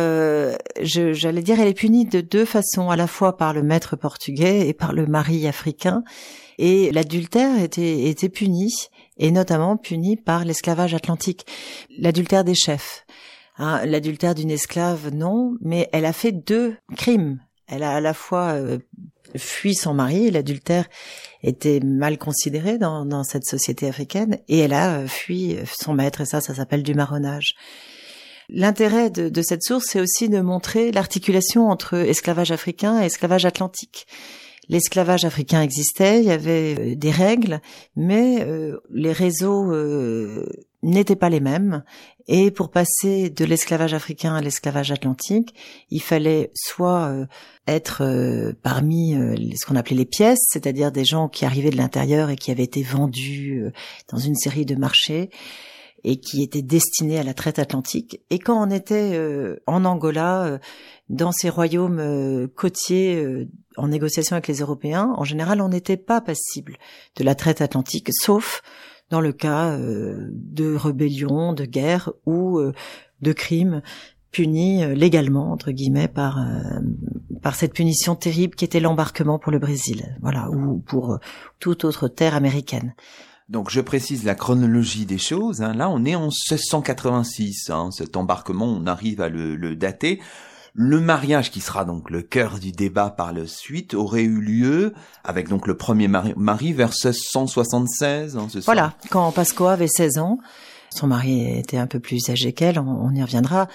[0.84, 4.68] j'allais dire, elle est punie de deux façons, à la fois par le maître portugais
[4.68, 6.04] et par le mari africain.
[6.60, 8.72] Et l'adultère était, était puni,
[9.18, 11.48] et notamment puni par l'esclavage atlantique,
[11.98, 13.08] l'adultère des chefs.
[13.58, 18.14] Hein, l'adultère d'une esclave, non, mais elle a fait deux crimes elle a à la
[18.14, 18.80] fois euh,
[19.36, 20.88] fui son mari, l'adultère
[21.44, 26.22] était mal considéré dans, dans, cette société africaine, et elle a euh, fui son maître,
[26.22, 27.56] et ça, ça s'appelle du marronnage.
[28.50, 34.08] L'intérêt de, cette source, c'est aussi de montrer l'articulation entre esclavage africain et esclavage atlantique.
[34.70, 37.60] L'esclavage africain existait, il y avait euh, des règles,
[37.98, 38.48] mais
[38.90, 39.74] les réseaux
[40.82, 41.84] n'étaient pas les mêmes.
[42.28, 45.54] Et pour passer de l'esclavage africain à l'esclavage atlantique,
[45.90, 47.26] il fallait soit euh,
[47.68, 51.78] être euh, parmi euh, ce qu'on appelait les pièces, c'est-à-dire des gens qui arrivaient de
[51.78, 53.64] l'intérieur et qui avaient été vendus
[54.10, 55.30] dans une série de marchés
[56.04, 58.22] et qui étaient destinés à la traite atlantique.
[58.30, 59.20] Et quand on était
[59.66, 60.60] en Angola,
[61.10, 66.78] dans ces royaumes côtiers, en négociation avec les Européens, en général, on n'était pas passible
[67.16, 68.62] de la traite atlantique, sauf
[69.10, 72.74] dans le cas euh, de rébellion, de guerre ou euh,
[73.22, 73.82] de crimes
[74.32, 76.40] punis euh, légalement entre guillemets par
[77.42, 81.20] par cette punition terrible qui était l'embarquement pour le Brésil, voilà, ou pour
[81.60, 82.96] toute autre terre américaine.
[83.48, 85.62] Donc je précise la chronologie des choses.
[85.62, 85.74] Hein.
[85.74, 87.70] Là, on est en 1686.
[87.70, 87.92] Hein.
[87.92, 90.20] Cet embarquement, on arrive à le dater.
[90.80, 94.94] Le mariage, qui sera donc le cœur du débat par la suite, aurait eu lieu
[95.24, 98.38] avec donc le premier mari, vers 1676.
[98.38, 100.38] Hein, voilà, quand Pasco avait 16 ans,
[100.92, 103.68] son mari était un peu plus âgé qu'elle, on, y reviendra.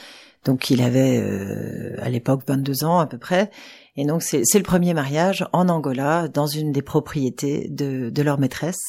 [0.44, 3.50] Donc il avait euh, à l'époque 22 ans à peu près.
[3.94, 8.38] Et donc c'est le premier mariage en Angola, dans une des propriétés de, de leur
[8.38, 8.80] maîtresse.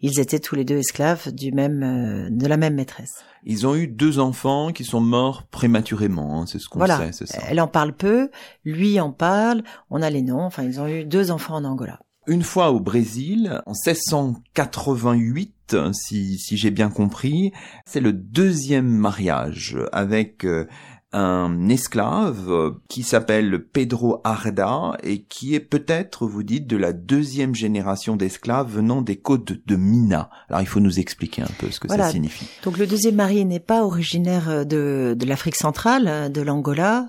[0.00, 3.24] Ils étaient tous les deux esclaves du même euh, de la même maîtresse.
[3.44, 7.12] Ils ont eu deux enfants qui sont morts prématurément, hein, c'est ce qu'on voilà.
[7.12, 7.26] sait.
[7.26, 7.42] Ça.
[7.48, 8.30] Elle en parle peu,
[8.64, 9.64] lui en parle.
[9.90, 10.42] On a les noms.
[10.42, 11.98] Enfin, ils ont eu deux enfants en Angola.
[12.26, 17.52] Une fois au Brésil, en 1688, si, si j'ai bien compris,
[17.84, 20.66] c'est le deuxième mariage avec euh,
[21.14, 26.92] un esclave euh, qui s'appelle Pedro Arda et qui est peut-être, vous dites, de la
[26.92, 30.28] deuxième génération d'esclaves venant des côtes de Mina.
[30.48, 32.48] Alors il faut nous expliquer un peu ce que ça signifie.
[32.64, 37.06] Donc le deuxième mari n'est pas originaire euh, de, de l'Afrique centrale, euh, de l'Angola,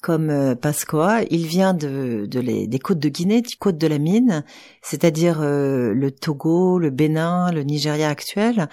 [0.00, 3.98] comme Pascoa, il vient de, de les, des côtes de Guinée, des côtes de la
[3.98, 4.42] mine,
[4.82, 8.68] c'est-à-dire le Togo, le Bénin, le Nigeria actuel.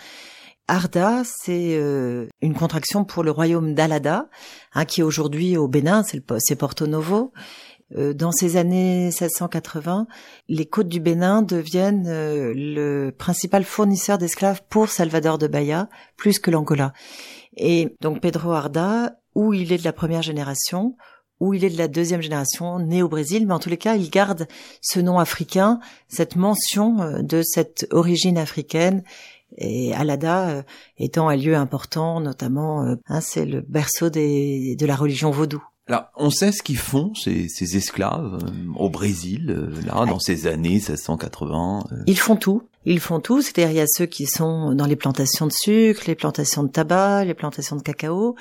[0.69, 4.29] Arda, c'est euh, une contraction pour le royaume d'Alada,
[4.73, 7.33] hein, qui aujourd'hui au Bénin, c'est Porto Novo.
[7.97, 10.05] Euh, dans ces années 1680,
[10.47, 16.37] les côtes du Bénin deviennent euh, le principal fournisseur d'esclaves pour Salvador de Bahia, plus
[16.37, 16.93] que l'Angola.
[17.57, 20.95] Et donc Pedro Arda, où il est de la première génération,
[21.39, 23.95] où il est de la deuxième génération, né au Brésil, mais en tous les cas,
[23.95, 24.45] il garde
[24.81, 25.79] ce nom africain,
[26.09, 29.03] cette mention de cette origine africaine
[29.57, 30.61] et Alada euh,
[30.97, 35.63] étant un lieu important, notamment, euh, hein, c'est le berceau des, de la religion vaudou.
[35.87, 40.45] Alors, on sait ce qu'ils font, ces, ces esclaves, euh, au Brésil, là, dans ces
[40.45, 41.85] années 1680.
[42.05, 42.63] Ils font tout.
[42.91, 46.01] Ils font tout, c'est-à-dire il y a ceux qui sont dans les plantations de sucre,
[46.07, 48.35] les plantations de tabac, les plantations de cacao,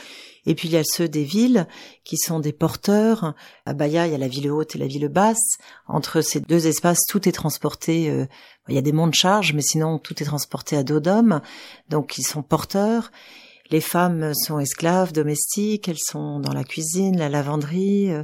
[0.46, 1.66] et puis il y a ceux des villes
[2.02, 3.34] qui sont des porteurs.
[3.66, 5.58] À Bahia, il y a la ville haute et la ville basse.
[5.86, 8.08] Entre ces deux espaces, tout est transporté.
[8.08, 8.24] Euh,
[8.70, 11.42] il y a des monts de charge, mais sinon tout est transporté à dos d'hommes.
[11.90, 13.10] Donc ils sont porteurs.
[13.70, 18.10] Les femmes sont esclaves domestiques, elles sont dans la cuisine, la lavanderie.
[18.12, 18.22] Euh,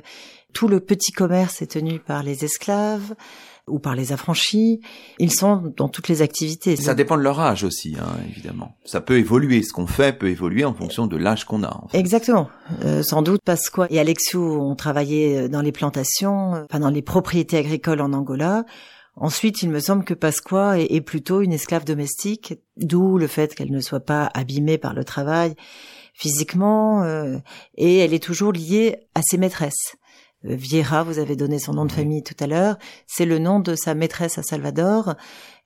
[0.54, 3.14] tout le petit commerce est tenu par les esclaves
[3.68, 4.81] ou par les affranchis.
[5.18, 6.77] Ils sont dans toutes les activités.
[6.77, 8.77] Ça dépend de leur âge aussi, hein, évidemment.
[8.85, 9.62] Ça peut évoluer.
[9.62, 11.85] Ce qu'on fait peut évoluer en fonction de l'âge qu'on a.
[11.92, 12.48] Exactement.
[12.85, 17.59] Euh, sans doute Pasqua et Alexio ont travaillé dans les plantations, enfin dans les propriétés
[17.59, 18.64] agricoles en Angola.
[19.16, 23.70] Ensuite, il me semble que Pasqua est, plutôt une esclave domestique, d'où le fait qu'elle
[23.70, 25.55] ne soit pas abîmée par le travail
[26.14, 27.38] physiquement, euh,
[27.77, 29.96] et elle est toujours liée à ses maîtresses.
[30.44, 32.76] Euh, Vieira, vous avez donné son nom de famille tout à l'heure,
[33.07, 35.14] c'est le nom de sa maîtresse à Salvador.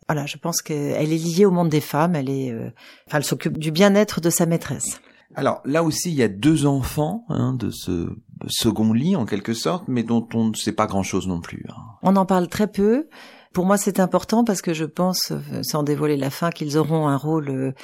[0.09, 2.71] Voilà, je pense qu'elle est liée au monde des femmes, elle est, euh,
[3.07, 5.01] enfin, elle s'occupe du bien-être de sa maîtresse.
[5.35, 8.09] Alors là aussi, il y a deux enfants hein, de ce
[8.47, 11.67] second lit en quelque sorte, mais dont on ne sait pas grand-chose non plus.
[11.69, 11.83] Hein.
[12.03, 13.09] On en parle très peu.
[13.53, 17.09] Pour moi, c'est important parce que je pense, euh, sans dévoiler la fin, qu'ils auront
[17.09, 17.75] un rôle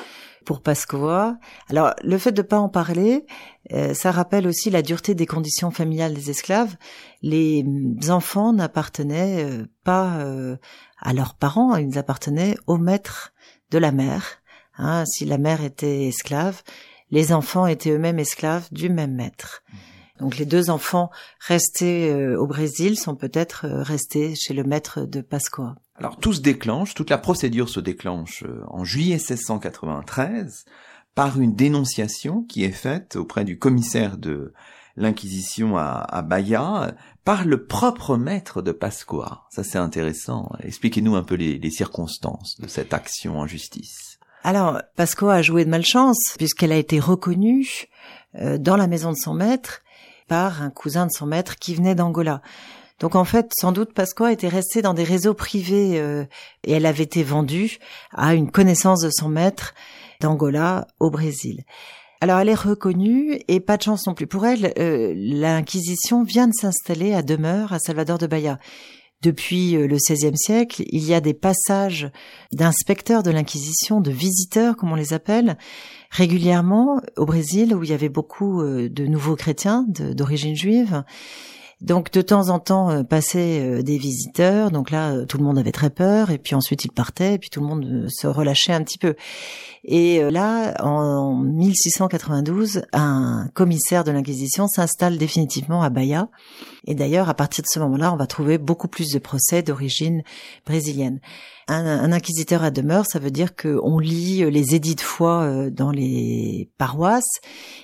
[0.44, 1.38] pour Pascoa.
[1.68, 3.26] Alors, le fait de pas en parler,
[3.72, 6.76] euh, ça rappelle aussi la dureté des conditions familiales des esclaves.
[7.22, 7.64] Les
[8.08, 10.56] enfants n'appartenaient euh, pas euh,
[11.00, 13.32] à leurs parents, ils appartenaient au maître
[13.70, 14.42] de la mère.
[14.76, 16.62] Hein, si la mère était esclave,
[17.10, 19.62] les enfants étaient eux-mêmes esclaves du même maître.
[20.24, 25.74] Donc les deux enfants restés au Brésil sont peut-être restés chez le maître de Pascoa.
[25.96, 30.64] Alors tout se déclenche, toute la procédure se déclenche euh, en juillet 1693
[31.14, 34.54] par une dénonciation qui est faite auprès du commissaire de
[34.96, 36.94] l'Inquisition à, à Bahia
[37.26, 39.42] par le propre maître de Pasqua.
[39.50, 40.50] Ça c'est intéressant.
[40.60, 44.18] Expliquez-nous un peu les, les, circonstances de cette action en justice.
[44.42, 47.88] Alors, Pasqua a joué de malchance puisqu'elle a été reconnue
[48.36, 49.82] euh, dans la maison de son maître
[50.28, 52.40] par un cousin de son maître qui venait d'Angola.
[53.00, 56.24] Donc en fait, sans doute, Pasqua était restée dans des réseaux privés euh,
[56.62, 57.78] et elle avait été vendue
[58.12, 59.74] à une connaissance de son maître
[60.20, 61.64] d'Angola au Brésil.
[62.20, 64.72] Alors elle est reconnue et pas de chance non plus pour elle.
[64.78, 68.58] Euh, L'Inquisition vient de s'installer à demeure à Salvador de Bahia.
[69.22, 72.10] Depuis euh, le XVIe siècle, il y a des passages
[72.52, 75.56] d'inspecteurs de l'Inquisition, de visiteurs, comme on les appelle,
[76.10, 81.04] régulièrement au Brésil, où il y avait beaucoup de nouveaux chrétiens d'origine juive.
[81.84, 85.44] Donc de temps en temps euh, passaient euh, des visiteurs, donc là euh, tout le
[85.44, 88.26] monde avait très peur, et puis ensuite ils partaient, et puis tout le monde se
[88.26, 89.14] relâchait un petit peu.
[89.86, 96.28] Et là, en 1692, un commissaire de l'Inquisition s'installe définitivement à Bahia.
[96.86, 100.22] Et d'ailleurs, à partir de ce moment-là, on va trouver beaucoup plus de procès d'origine
[100.66, 101.20] brésilienne.
[101.66, 106.68] Un, inquisiteur à demeure, ça veut dire qu'on lit les édits de foi dans les
[106.76, 107.40] paroisses,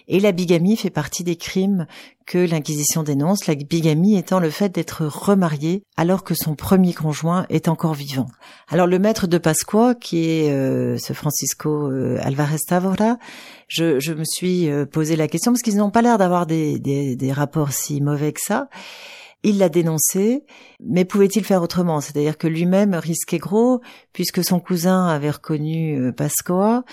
[0.07, 1.87] et la bigamie fait partie des crimes
[2.31, 7.45] que l'Inquisition dénonce, la bigamie étant le fait d'être remarié alors que son premier conjoint
[7.49, 8.29] est encore vivant.
[8.69, 13.19] Alors le maître de Pasqua, qui est euh, ce Francisco euh, Alvarez Tavora,
[13.69, 16.79] je, je, me suis euh, posé la question parce qu'ils n'ont pas l'air d'avoir des,
[16.79, 18.69] des, des rapports si mauvais que ça.
[19.43, 20.45] Il l'a dénoncé,
[20.81, 22.01] mais pouvait-il faire autrement?
[22.01, 23.81] C'est-à-dire que lui-même risquait gros,
[24.13, 26.85] puisque son cousin avait reconnu Pasqua.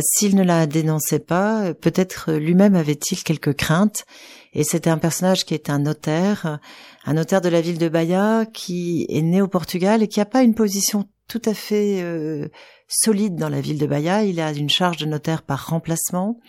[0.00, 4.06] S'il ne la dénonçait pas, peut-être lui-même avait-il quelques craintes.
[4.54, 6.58] Et c'était un personnage qui est un notaire,
[7.04, 10.24] un notaire de la ville de Bahia, qui est né au Portugal et qui n'a
[10.24, 12.48] pas une position tout à fait euh,
[12.88, 14.24] solide dans la ville de Bahia.
[14.24, 16.40] Il a une charge de notaire par remplacement.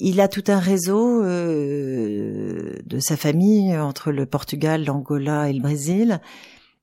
[0.00, 5.62] Il a tout un réseau euh, de sa famille entre le Portugal, l'Angola et le
[5.62, 6.20] Brésil.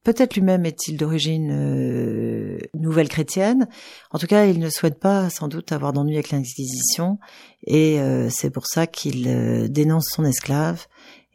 [0.04, 3.68] Peut-être lui-même est-il d'origine euh, nouvelle chrétienne.
[4.10, 7.20] En tout cas, il ne souhaite pas sans doute avoir d'ennui avec l'Inquisition,
[7.68, 10.88] et euh, c'est pour ça qu'il euh, dénonce son esclave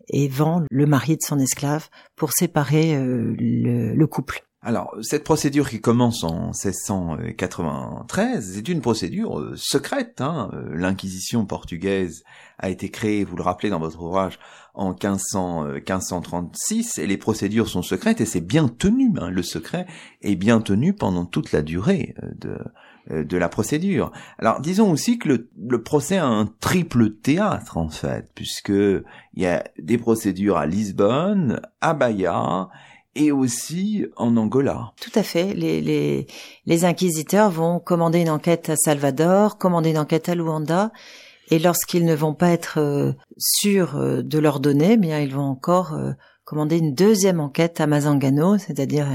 [0.09, 4.44] et vend le mari de son esclave pour séparer le, le couple.
[4.67, 10.21] Alors, cette procédure qui commence en 1693 est une procédure secrète.
[10.21, 10.51] Hein.
[10.73, 12.25] L'Inquisition portugaise
[12.59, 14.41] a été créée, vous le rappelez dans votre ouvrage,
[14.75, 19.13] en 1500, 1536 euh, et les procédures sont secrètes et c'est bien tenu.
[19.21, 19.87] Hein, le secret
[20.23, 24.11] est bien tenu pendant toute la durée euh, de euh, la procédure.
[24.41, 29.05] Alors disons aussi que le, le, procès a un triple théâtre en fait, puisque il
[29.37, 32.69] y a des procédures à Lisbonne, à Bahia
[33.17, 34.93] et aussi en Angola.
[35.01, 35.55] Tout à fait.
[35.55, 36.27] Les, les,
[36.67, 40.93] les inquisiteurs vont commander une enquête à Salvador, commander une enquête à Luanda,
[41.51, 45.35] et lorsqu'ils ne vont pas être euh, sûrs euh, de leurs données, eh bien ils
[45.35, 46.13] vont encore euh,
[46.45, 49.09] commander une deuxième enquête à Mazangano, c'est-à-dire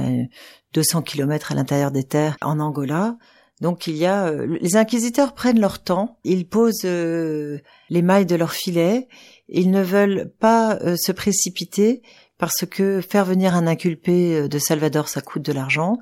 [0.74, 3.18] 200 kilomètres à l'intérieur des terres en Angola.
[3.62, 8.52] Donc il y a les inquisiteurs prennent leur temps, ils posent les mailles de leur
[8.52, 9.08] filet,
[9.48, 12.02] ils ne veulent pas se précipiter
[12.42, 16.00] parce que faire venir un inculpé de Salvador ça coûte de l'argent.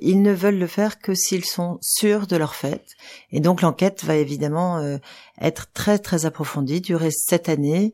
[0.00, 2.84] Ils ne veulent le faire que s'ils sont sûrs de leur fait.
[3.30, 4.98] Et donc l'enquête va évidemment euh,
[5.40, 7.92] être très très approfondie, durer sept années.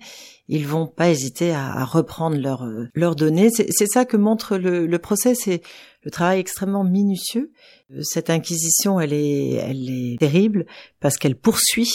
[0.48, 3.50] ils vont pas hésiter à, reprendre leurs leurs données.
[3.50, 5.60] C'est ça que montre le, le procès, c'est
[6.02, 7.52] le travail extrêmement minutieux.
[8.00, 10.64] Cette inquisition, elle est, elle est terrible
[10.98, 11.92] parce qu'elle poursuit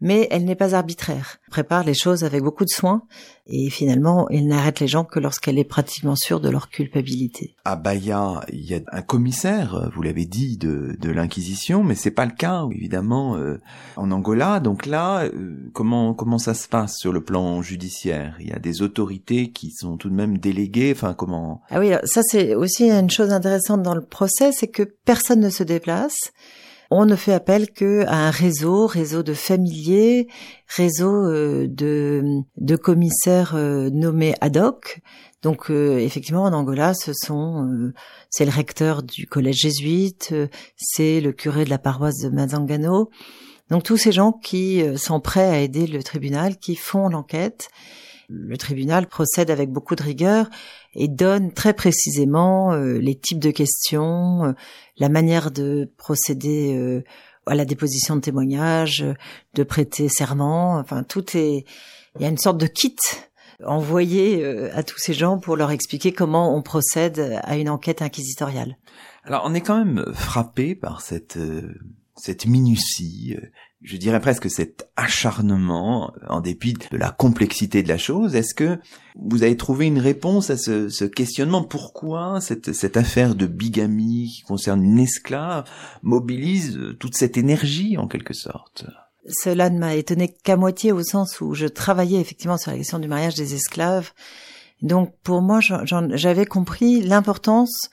[0.00, 1.38] mais elle n'est pas arbitraire.
[1.46, 3.02] Elle prépare les choses avec beaucoup de soin
[3.46, 7.56] et finalement, elle n'arrête les gens que lorsqu'elle est pratiquement sûre de leur culpabilité.
[7.64, 12.10] À Bahia, il y a un commissaire, vous l'avez dit, de, de l'Inquisition, mais c'est
[12.12, 13.60] pas le cas évidemment euh,
[13.96, 14.60] en Angola.
[14.60, 18.36] Donc là, euh, comment comment ça se passe sur le plan judiciaire?
[18.40, 20.92] Il y a des autorités qui sont tout de même déléguées.
[20.94, 21.62] Enfin, comment?
[21.70, 25.50] Ah oui, ça c'est aussi une chose intéressante dans le procès, c'est que personne ne
[25.50, 26.32] se déplace
[26.90, 30.26] on ne fait appel que à un réseau, réseau de familiers,
[30.66, 35.00] réseau euh, de, de commissaires euh, nommés ad hoc.
[35.42, 37.92] Donc euh, effectivement en Angola, ce sont
[38.28, 40.34] c'est le recteur du collège jésuite,
[40.76, 43.08] c'est le curé de la paroisse de Mazangano.
[43.70, 47.68] Donc tous ces gens qui sont prêts à aider le tribunal, qui font l'enquête.
[48.28, 50.50] Le tribunal procède avec beaucoup de rigueur
[50.94, 54.54] et donne très précisément les types de questions,
[55.00, 57.02] la manière de procéder euh,
[57.46, 59.04] à la déposition de témoignages,
[59.54, 61.64] de prêter serment, enfin tout est
[62.16, 62.96] il y a une sorte de kit
[63.64, 68.02] envoyé euh, à tous ces gens pour leur expliquer comment on procède à une enquête
[68.02, 68.76] inquisitoriale.
[69.24, 71.74] Alors on est quand même frappé par cette euh,
[72.16, 73.36] cette minutie
[73.82, 78.34] je dirais presque cet acharnement, en dépit de la complexité de la chose.
[78.34, 78.78] Est-ce que
[79.16, 81.64] vous avez trouvé une réponse à ce, questionnement?
[81.64, 85.64] Pourquoi cette, cette affaire de bigamie qui concerne une esclave
[86.02, 88.84] mobilise toute cette énergie en quelque sorte?
[89.42, 92.98] Cela ne m'a étonné qu'à moitié au sens où je travaillais effectivement sur la question
[92.98, 94.12] du mariage des esclaves.
[94.82, 97.90] Donc pour moi, j'avais compris l'importance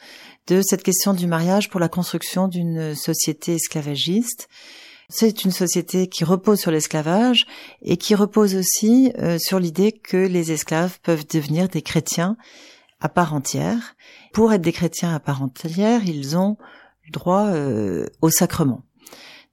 [0.47, 4.49] de cette question du mariage pour la construction d'une société esclavagiste
[5.09, 7.47] c'est une société qui repose sur l'esclavage
[7.81, 12.35] et qui repose aussi euh, sur l'idée que les esclaves peuvent devenir des chrétiens
[12.99, 13.95] à part entière.
[14.33, 16.57] Pour être des chrétiens à part entière, ils ont
[17.11, 18.83] droit euh, au sacrement.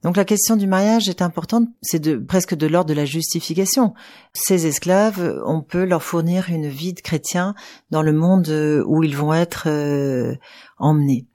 [0.03, 3.93] Donc la question du mariage est importante, c'est presque de l'ordre de la justification.
[4.33, 7.55] Ces esclaves, on peut leur fournir une vie de chrétien
[7.91, 9.69] dans le monde euh, où ils vont être
[10.77, 11.27] emmenés.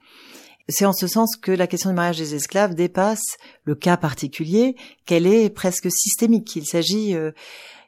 [0.71, 4.75] C'est en ce sens que la question du mariage des esclaves dépasse le cas particulier,
[5.05, 6.55] qu'elle est presque systémique.
[6.55, 7.31] Il s'agit, euh,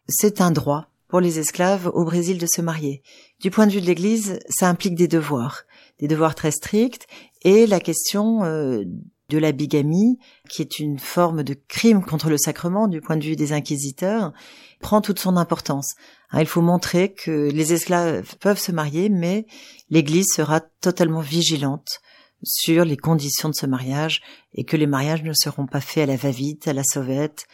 [0.07, 3.01] c'est un droit pour les esclaves au Brésil de se marier.
[3.39, 5.63] Du point de vue de l'Église, ça implique des devoirs,
[5.99, 7.07] des devoirs très stricts,
[7.43, 8.83] et la question euh,
[9.29, 10.17] de la bigamie,
[10.49, 14.33] qui est une forme de crime contre le sacrement du point de vue des inquisiteurs,
[14.81, 15.93] prend toute son importance.
[16.31, 19.45] Hein, il faut montrer que les esclaves peuvent se marier, mais
[19.89, 22.01] l'Église sera totalement vigilante
[22.43, 24.21] sur les conditions de ce mariage
[24.53, 27.45] et que les mariages ne seront pas faits à la va-vite, à la sauvette.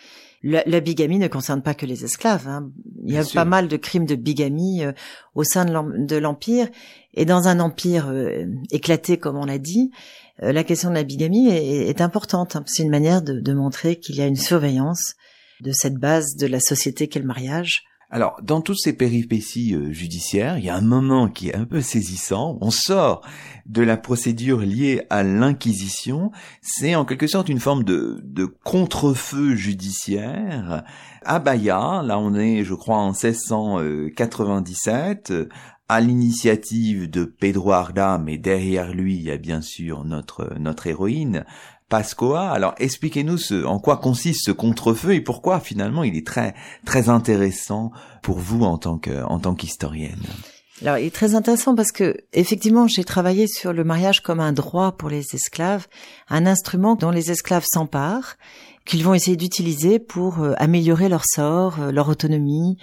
[0.41, 2.47] La, bigamie ne concerne pas que les esclaves.
[2.47, 2.71] Hein.
[3.03, 4.93] Il y a pas mal de crimes de bigamie euh,
[5.35, 6.69] au sein de l'empire
[7.13, 9.91] et dans un empire euh, éclaté, comme on l'a dit,
[10.41, 12.55] euh, la question de la bigamie est, importante.
[12.55, 12.63] Hein.
[12.67, 15.15] C'est une manière de, de montrer qu'il y a une surveillance
[15.59, 19.91] de cette base de la société qu'est le mariage alors, dans toutes ces péripéties euh,
[19.91, 22.57] judiciaires, il y a un moment qui est un peu saisissant.
[22.60, 23.22] On sort
[23.68, 26.32] de la procédure liée à l'Inquisition.
[26.60, 28.20] C'est en quelque sorte une forme de,
[28.64, 30.84] contre-feu judiciaire.
[31.24, 35.32] À Bahia, là on est, je crois, en 1697,
[35.88, 41.45] à l'initiative de Pedro Arda, mais derrière lui, il y a bien sûr notre héroïne,
[41.89, 42.49] Pascoa.
[42.49, 46.53] Alors expliquez-nous ce, en quoi consiste ce contrefeu et pourquoi finalement il est très
[46.85, 50.23] très intéressant pour vous en tant que en tant qu'historienne.
[50.81, 54.53] Alors, il est très intéressant parce que, effectivement, j'ai travaillé sur le mariage comme un
[54.53, 55.87] droit pour les esclaves,
[56.29, 58.37] un instrument dont les esclaves s'emparent,
[58.85, 62.77] qu'ils vont essayer d'utiliser pour euh, améliorer leur sort, euh, leur autonomie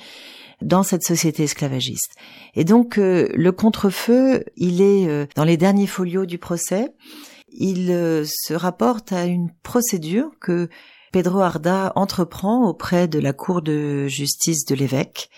[0.60, 2.12] dans cette société esclavagiste.
[2.54, 6.92] Et donc, euh, le contrefeu, il est dans les derniers folios du procès
[7.58, 10.68] il euh, se rapporte à une procédure que
[11.12, 15.30] Pedro Arda entreprend auprès de la Cour de justice de l'évêque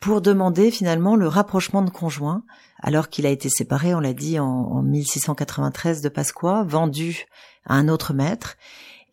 [0.00, 2.44] pour demander finalement le rapprochement de conjoints,
[2.80, 7.24] alors qu'il a été séparé, on l'a dit, en, 1693 de Pasqua, vendu
[7.64, 8.56] à un autre maître.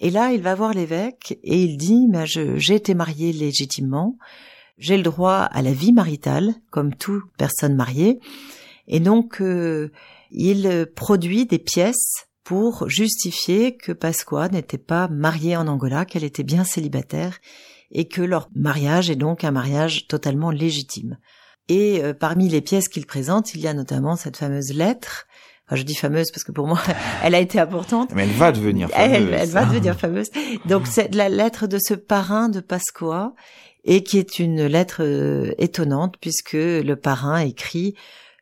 [0.01, 4.17] Et là, il va voir l'évêque et il dit, mais j'ai été marié légitimement,
[4.77, 8.19] j'ai le droit à la vie maritale, comme toute personne mariée,
[8.87, 9.93] et donc euh,
[10.31, 16.43] il produit des pièces pour justifier que Pasqua n'était pas mariée en Angola, qu'elle était
[16.43, 17.39] bien célibataire
[17.91, 21.17] et que leur mariage est donc un mariage totalement légitime.
[21.69, 25.27] Et euh, parmi les pièces qu'il présente, il y a notamment cette fameuse lettre.
[25.65, 26.81] Enfin, je dis fameuse parce que pour moi,
[27.23, 28.11] elle a été importante.
[28.13, 29.29] Mais elle va devenir fameuse.
[29.31, 30.29] Elle, va devenir fameuse.
[30.65, 33.33] Donc, c'est la lettre de ce parrain de Pasqua
[33.85, 37.95] et qui est une lettre euh, étonnante puisque le parrain écrit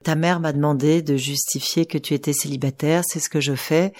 [0.04, 3.94] ta mère m'a demandé de justifier que tu étais célibataire, c'est ce que je fais.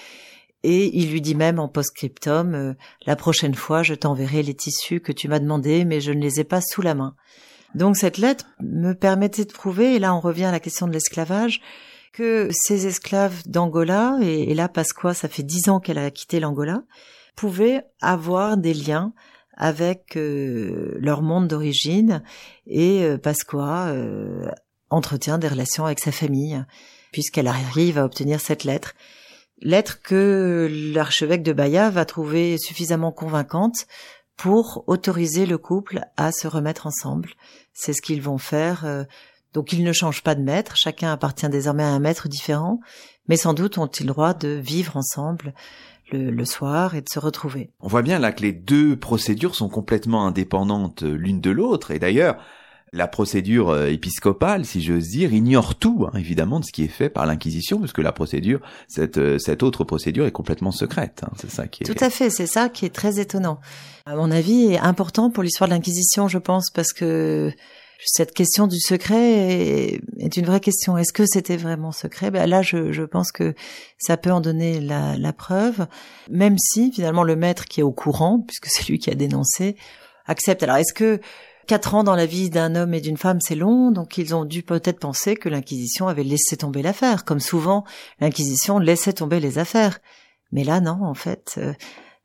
[0.62, 2.74] Et il lui dit même en post-scriptum, euh,
[3.06, 6.40] la prochaine fois, je t'enverrai les tissus que tu m'as demandé, mais je ne les
[6.40, 7.14] ai pas sous la main.
[7.74, 10.92] Donc cette lettre me permettait de prouver, et là on revient à la question de
[10.92, 11.60] l'esclavage,
[12.12, 16.82] que ces esclaves d'Angola, et, là Pasqua, ça fait dix ans qu'elle a quitté l'Angola,
[17.36, 19.12] pouvaient avoir des liens
[19.56, 22.22] avec euh, leur monde d'origine,
[22.66, 24.50] et euh, Pasqua euh,
[24.90, 26.62] entretient des relations avec sa famille,
[27.12, 28.94] puisqu'elle arrive à obtenir cette lettre.
[29.62, 33.86] Lettre que l'archevêque de Bahia va trouver suffisamment convaincante
[34.36, 37.30] pour autoriser le couple à se remettre ensemble.
[37.74, 38.86] C'est ce qu'ils vont faire.
[38.86, 39.04] Euh,
[39.52, 42.80] donc ils ne changent pas de maître, chacun appartient désormais à un maître différent,
[43.28, 45.52] mais sans doute ont-ils droit de vivre ensemble
[46.12, 47.70] le, le, soir et de se retrouver.
[47.80, 51.98] On voit bien là que les deux procédures sont complètement indépendantes l'une de l'autre, et
[51.98, 52.36] d'ailleurs,
[52.92, 56.88] la procédure euh, épiscopale, si j'ose dire, ignore tout, hein, évidemment, de ce qui est
[56.88, 61.22] fait par l'Inquisition, parce que la procédure, cette, euh, cette autre procédure est complètement secrète.
[61.24, 61.86] Hein, c'est ça qui est...
[61.86, 63.60] Tout à fait, c'est ça qui est très étonnant.
[64.06, 67.52] À mon avis, est important pour l'histoire de l'Inquisition, je pense, parce que
[68.04, 70.96] cette question du secret est, une vraie question.
[70.96, 72.30] Est-ce que c'était vraiment secret?
[72.30, 73.54] Ben Là, je, je, pense que
[73.98, 75.86] ça peut en donner la, la preuve,
[76.30, 79.76] même si finalement le maître qui est au courant, puisque c'est lui qui a dénoncé,
[80.26, 80.62] accepte.
[80.62, 81.20] Alors, est-ce que
[81.66, 84.44] Quatre ans dans la vie d'un homme et d'une femme, c'est long, donc ils ont
[84.44, 87.84] dû peut-être penser que l'Inquisition avait laissé tomber l'affaire, comme souvent
[88.20, 90.00] l'Inquisition laissait tomber les affaires.
[90.52, 91.72] Mais là, non, en fait, euh,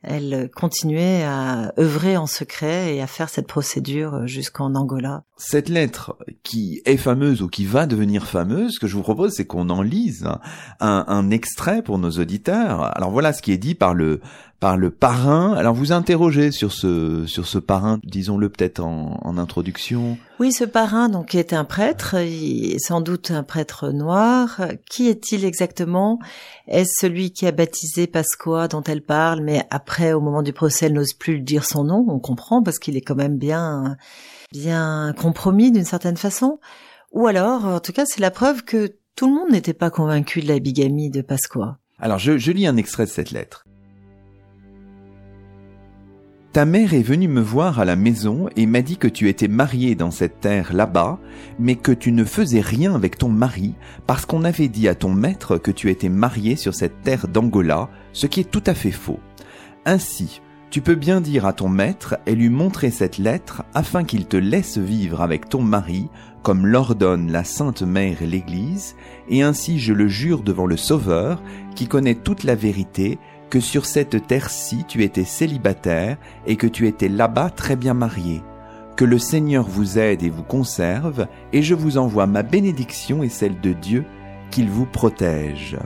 [0.07, 5.23] elle continuait à œuvrer en secret et à faire cette procédure jusqu'en Angola.
[5.37, 9.33] Cette lettre qui est fameuse ou qui va devenir fameuse, ce que je vous propose,
[9.33, 10.27] c'est qu'on en lise
[10.79, 12.95] un, extrait pour nos auditeurs.
[12.95, 14.21] Alors voilà ce qui est dit par le
[14.59, 15.53] par le parrain.
[15.53, 20.17] Alors vous interrogez sur ce sur ce parrain, disons-le peut-être en, en, introduction.
[20.39, 24.61] Oui, ce parrain donc est un prêtre, il est sans doute un prêtre noir.
[24.89, 26.19] Qui est-il exactement?
[26.67, 30.87] Est-ce celui qui a baptisé Pasqua dont elle parle, mais après au moment du procès
[30.87, 33.97] elle n'ose plus dire son nom On comprend parce qu'il est quand même bien
[34.51, 36.59] bien compromis d'une certaine façon.
[37.11, 40.41] Ou alors, en tout cas, c'est la preuve que tout le monde n'était pas convaincu
[40.41, 41.77] de la bigamie de Pasqua.
[41.99, 43.64] Alors je, je lis un extrait de cette lettre.
[46.55, 49.49] Ta mère est venue me voir à la maison et m'a dit que tu étais
[49.49, 51.19] marié dans cette terre là-bas,
[51.59, 53.73] mais que tu ne faisais rien avec ton mari
[54.07, 57.89] parce qu'on avait dit à ton maître que tu étais marié sur cette terre d'Angola,
[58.13, 59.19] ce qui est tout à fait faux.
[59.85, 64.25] Ainsi, tu peux bien dire à ton maître et lui montrer cette lettre afin qu'il
[64.25, 66.07] te laisse vivre avec ton mari,
[66.41, 68.95] comme l'ordonne la Sainte Mère et l'Église,
[69.27, 71.41] et ainsi je le jure devant le Sauveur,
[71.75, 76.87] qui connaît toute la vérité, que sur cette terre-ci tu étais célibataire et que tu
[76.87, 78.43] étais là-bas très bien marié.
[78.95, 83.29] Que le Seigneur vous aide et vous conserve, et je vous envoie ma bénédiction et
[83.29, 84.05] celle de Dieu,
[84.51, 85.77] qu'il vous protège.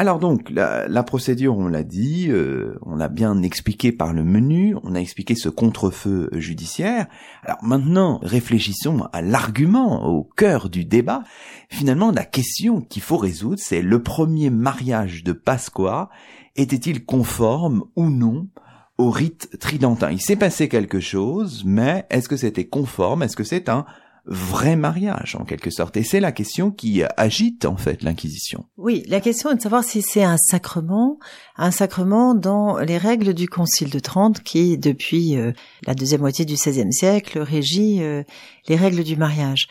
[0.00, 4.74] Alors donc, la, procédure, on l'a dit, euh, on l'a bien expliqué par le menu,
[4.82, 7.06] on a expliqué ce contre-feu judiciaire.
[7.44, 11.22] Alors maintenant, réfléchissons à l'argument au cœur du débat.
[11.68, 16.08] Finalement, la question qu'il faut résoudre, c'est le premier mariage de Pasqua
[16.56, 18.48] était-il conforme ou non
[18.96, 20.10] au rite tridentin?
[20.12, 23.22] Il s'est passé quelque chose, mais est-ce que c'était conforme?
[23.22, 23.84] Est-ce que c'est un
[24.26, 25.96] vrai mariage en quelque sorte.
[25.96, 28.64] Et c'est la question qui agite en fait l'Inquisition.
[28.76, 31.18] Oui, la question est de savoir si c'est un sacrement,
[31.56, 35.52] un sacrement dans les règles du Concile de Trente qui, depuis euh,
[35.86, 38.22] la deuxième moitié du XVIe siècle, régit euh,
[38.68, 39.68] les règles du mariage.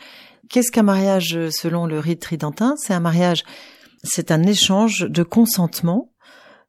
[0.48, 2.74] Qu'est-ce qu'un mariage selon le rite tridentin?
[2.76, 3.44] C'est un mariage,
[4.02, 6.10] c'est un échange de consentement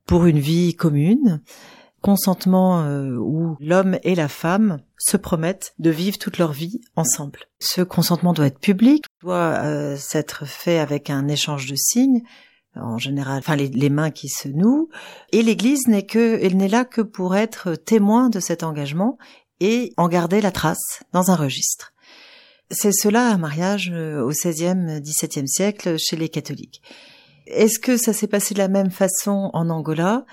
[0.06, 1.42] pour une vie commune
[2.02, 7.40] consentement euh, où l'homme et la femme se promettent de vivre toute leur vie ensemble.
[7.60, 12.24] Ce consentement doit être public, doit euh, s'être fait avec un échange de signes,
[12.76, 14.90] en général, enfin les, mains qui se nouent,
[15.32, 19.18] et l'Église n'est que, elle n'est là que pour être témoin de cet engagement
[19.60, 21.94] et en garder la trace dans un registre.
[22.72, 26.82] C'est cela un mariage euh, au XVIe, XVIIe siècle chez les catholiques.
[27.46, 30.26] Est-ce que ça s'est passé de la même façon en Angola?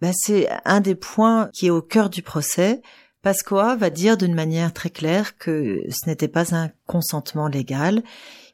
[0.00, 2.82] Bah, c'est un des points qui est au cœur du procès.
[3.22, 8.02] Pasqua va dire d'une manière très claire que ce n'était pas un consentement légal,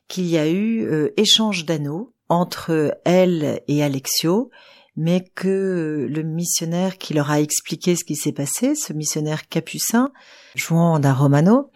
[0.06, 4.50] qu'il y a eu euh, échange d'anneaux entre elle et Alexio,
[4.96, 10.12] mais que le missionnaire qui leur a expliqué ce qui s'est passé, ce missionnaire capucin,
[10.54, 11.70] jouant d'un romano,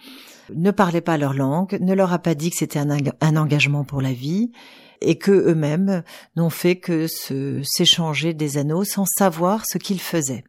[0.54, 4.02] ne parlait pas leur langue, ne leur a pas dit que c'était un engagement pour
[4.02, 4.52] la vie,
[5.04, 6.02] et que eux-mêmes
[6.36, 10.44] n'ont fait que s'échanger des anneaux sans savoir ce qu'ils faisaient.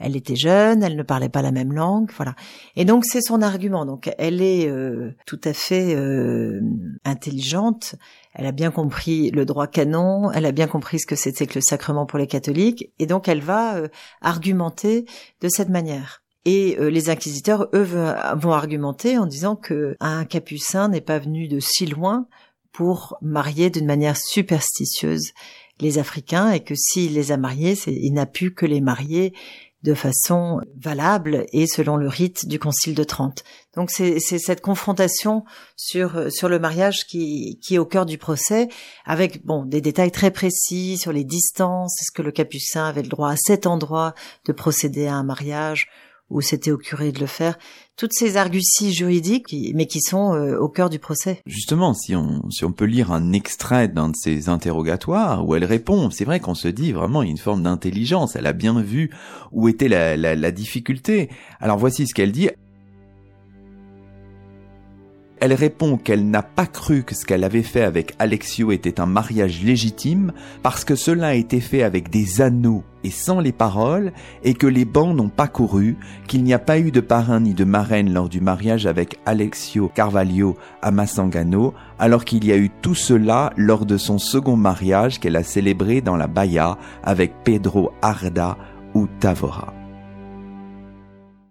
[0.00, 2.34] Elle était jeune, elle ne parlait pas la même langue, voilà.
[2.76, 3.84] Et donc c'est son argument.
[3.84, 6.60] Donc elle est euh, tout à fait euh,
[7.04, 7.96] intelligente.
[8.32, 10.30] Elle a bien compris le droit canon.
[10.30, 12.92] Elle a bien compris ce que c'était que le sacrement pour les catholiques.
[13.00, 13.88] Et donc elle va euh,
[14.20, 15.04] argumenter
[15.40, 16.22] de cette manière.
[16.44, 21.60] Et les inquisiteurs, eux, vont argumenter en disant que un capucin n'est pas venu de
[21.60, 22.26] si loin
[22.72, 25.32] pour marier d'une manière superstitieuse
[25.80, 29.32] les Africains et que s'il les a mariés, il n'a pu que les marier
[29.84, 33.44] de façon valable et selon le rite du Concile de Trente.
[33.76, 35.44] Donc c'est cette confrontation
[35.76, 38.68] sur sur le mariage qui qui est au cœur du procès,
[39.04, 42.02] avec bon des détails très précis sur les distances.
[42.02, 44.14] Est-ce que le capucin avait le droit à cet endroit
[44.46, 45.88] de procéder à un mariage
[46.30, 47.58] ou c'était au curé de le faire
[47.96, 51.40] toutes ces arguties juridiques, mais qui sont euh, au cœur du procès.
[51.46, 55.64] Justement, si on, si on peut lire un extrait d'un de ces interrogatoires où elle
[55.64, 59.10] répond, c'est vrai qu'on se dit vraiment une forme d'intelligence, elle a bien vu
[59.50, 61.28] où était la, la difficulté.
[61.60, 62.50] Alors voici ce qu'elle dit.
[65.40, 69.06] Elle répond qu'elle n'a pas cru que ce qu'elle avait fait avec Alexio était un
[69.06, 70.32] mariage légitime
[70.62, 74.12] parce que cela a été fait avec des anneaux et sans les paroles
[74.42, 77.54] et que les bancs n'ont pas couru, qu'il n'y a pas eu de parrain ni
[77.54, 82.70] de marraine lors du mariage avec Alexio Carvalho à Massangano alors qu'il y a eu
[82.82, 87.92] tout cela lors de son second mariage qu'elle a célébré dans la Baia avec Pedro
[88.02, 88.56] Arda
[88.94, 89.77] ou Tavora.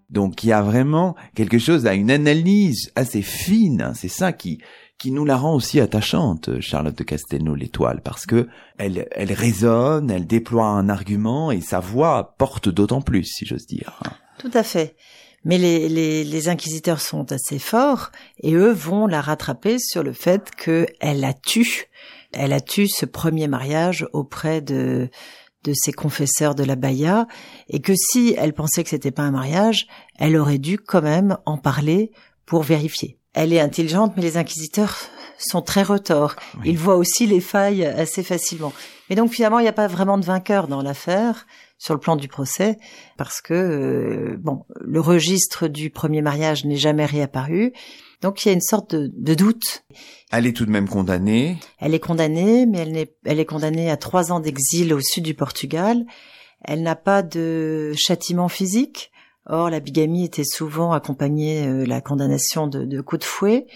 [0.09, 3.91] Donc il y a vraiment quelque chose à une analyse assez fine.
[3.95, 4.59] C'est ça qui
[4.97, 8.47] qui nous la rend aussi attachante, Charlotte de Castelnau, l'étoile, parce que
[8.77, 13.67] elle, elle résonne, elle déploie un argument et sa voix porte d'autant plus, si j'ose
[13.67, 13.99] dire.
[14.39, 14.95] Tout à fait.
[15.45, 20.13] Mais les, les, les, inquisiteurs sont assez forts et eux vont la rattraper sur le
[20.13, 21.67] fait qu'elle a tué,
[22.33, 25.09] elle a tué ce premier mariage auprès de
[25.63, 27.27] de ses confesseurs de la Baïa,
[27.67, 29.87] et que si elle pensait que c'était pas un mariage,
[30.17, 32.11] elle aurait dû quand même en parler
[32.45, 33.19] pour vérifier.
[33.33, 34.97] Elle est intelligente, mais les inquisiteurs
[35.37, 36.35] sont très retors.
[36.65, 38.73] Ils voient aussi les failles assez facilement.
[39.09, 41.45] Mais donc finalement, il n'y a pas vraiment de vainqueur dans l'affaire
[41.77, 42.77] sur le plan du procès,
[43.17, 47.73] parce que euh, bon, le registre du premier mariage n'est jamais réapparu.
[48.21, 49.83] Donc il y a une sorte de, de, doute.
[50.31, 51.57] Elle est tout de même condamnée.
[51.79, 55.23] Elle est condamnée, mais elle, est, elle est condamnée à trois ans d'exil au sud
[55.23, 56.05] du Portugal.
[56.63, 59.11] Elle n'a pas de châtiment physique.
[59.45, 63.67] Or, la bigamie était souvent accompagnée euh, la condamnation de, de coups de fouet.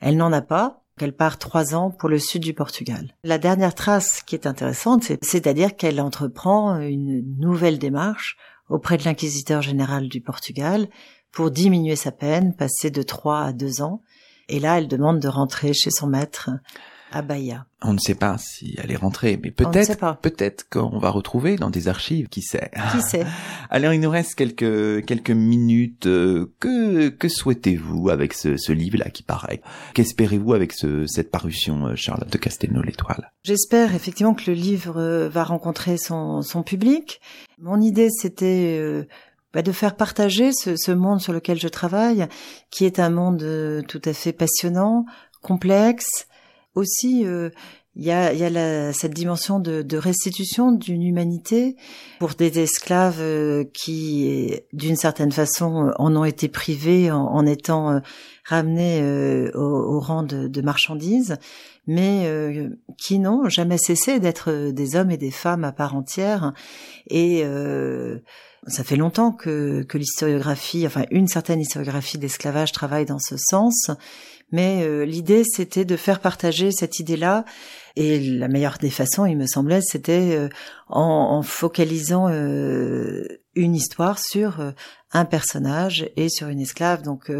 [0.00, 0.82] Elle n'en a pas.
[1.00, 3.14] Elle part trois ans pour le sud du Portugal.
[3.22, 8.38] La dernière trace qui est intéressante, c'est-à-dire qu'elle entreprend une nouvelle démarche
[8.70, 10.88] auprès de l'inquisiteur général du Portugal
[11.36, 14.00] pour diminuer sa peine, passer de trois à deux ans.
[14.48, 16.48] Et là, elle demande de rentrer chez son maître
[17.12, 17.66] à Bahia.
[17.82, 21.68] On ne sait pas si elle est rentrée, mais peut-être, peut-être qu'on va retrouver dans
[21.68, 22.70] des archives, qui sait.
[22.92, 23.26] Qui sait.
[23.70, 26.06] Alors, il nous reste quelques, quelques minutes.
[26.06, 29.60] Euh, que, que souhaitez-vous avec ce, ce livre-là qui paraît?
[29.92, 33.30] Qu'espérez-vous avec ce, cette parution, euh, Charlotte de Castelnau, l'étoile?
[33.44, 37.20] J'espère effectivement que le livre euh, va rencontrer son, son public.
[37.58, 39.06] Mon idée, c'était
[39.56, 42.26] bah, de faire partager ce, ce, monde sur lequel je travaille,
[42.70, 45.06] qui est un monde euh, tout à fait passionnant,
[45.40, 46.28] complexe.
[46.74, 47.48] Aussi, euh,
[47.94, 51.74] il y a, y a la, cette dimension de, de restitution d'une humanité
[52.18, 58.02] pour des esclaves euh, qui, d'une certaine façon, en ont été privés en, en étant
[58.44, 59.02] ramenés
[59.54, 61.38] au, au, rang de, de marchandises,
[61.86, 62.30] mais
[62.98, 66.52] qui n'ont jamais cessé d'être des hommes et des femmes à part entière
[67.08, 67.42] et
[68.66, 73.90] ça fait longtemps que, que l'historiographie, enfin une certaine historiographie d'esclavage travaille dans ce sens,
[74.52, 77.44] mais euh, l'idée c'était de faire partager cette idée-là,
[77.96, 80.48] et la meilleure des façons, il me semblait, c'était euh,
[80.88, 84.72] en, en, focalisant euh, une histoire sur
[85.12, 87.02] un personnage et sur une esclave.
[87.02, 87.32] Donc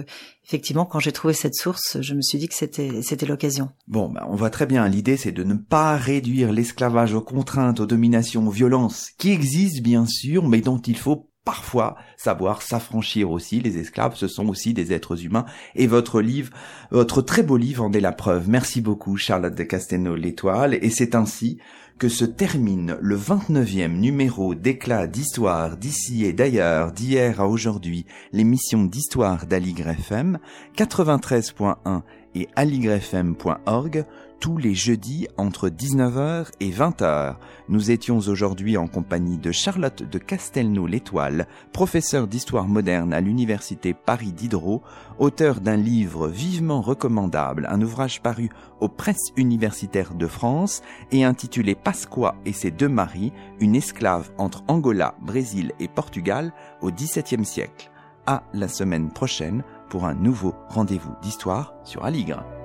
[0.47, 3.69] effectivement, quand j'ai trouvé cette source, je me suis dit que c'était c'était l'occasion.
[3.87, 4.89] Bon, bah, on voit très bien.
[4.89, 9.83] L'idée, c'est de ne pas réduire l'esclavage aux contraintes, aux dominations, aux violences qui existent
[9.83, 13.61] bien sûr, mais dont il faut parfois savoir s'affranchir aussi.
[13.61, 15.47] Les esclaves, ce sont aussi des êtres humains.
[15.77, 16.53] Et votre livre,
[16.91, 18.51] votre très beau livre en est la preuve.
[18.51, 20.75] Merci beaucoup, Charlotte de Castelnau, l'étoile.
[20.83, 21.59] Et c'est ainsi
[21.99, 28.85] que se termine le 29e numéro d'éclat d'histoire d'ici et d'ailleurs, d'hier à aujourd'hui, l'émission
[28.85, 30.39] d'histoire d'Aligre FM,
[30.77, 32.03] 93.1
[32.35, 34.05] et aligrefm.org,
[34.41, 37.37] tous les jeudis entre 19h et 20h.
[37.69, 44.33] Nous étions aujourd'hui en compagnie de Charlotte de Castelnau-l'Étoile, professeure d'histoire moderne à l'université Paris
[44.33, 44.83] Diderot,
[45.19, 50.83] auteur d'un livre vivement recommandable, un ouvrage paru aux presses universitaires de France
[51.13, 56.91] et intitulé Pasqua et ses deux maris, une esclave entre Angola, Brésil et Portugal au
[56.91, 57.91] XVIIe siècle.
[58.27, 62.56] À la semaine prochaine pour un nouveau rendez-vous d'histoire sur Aligre.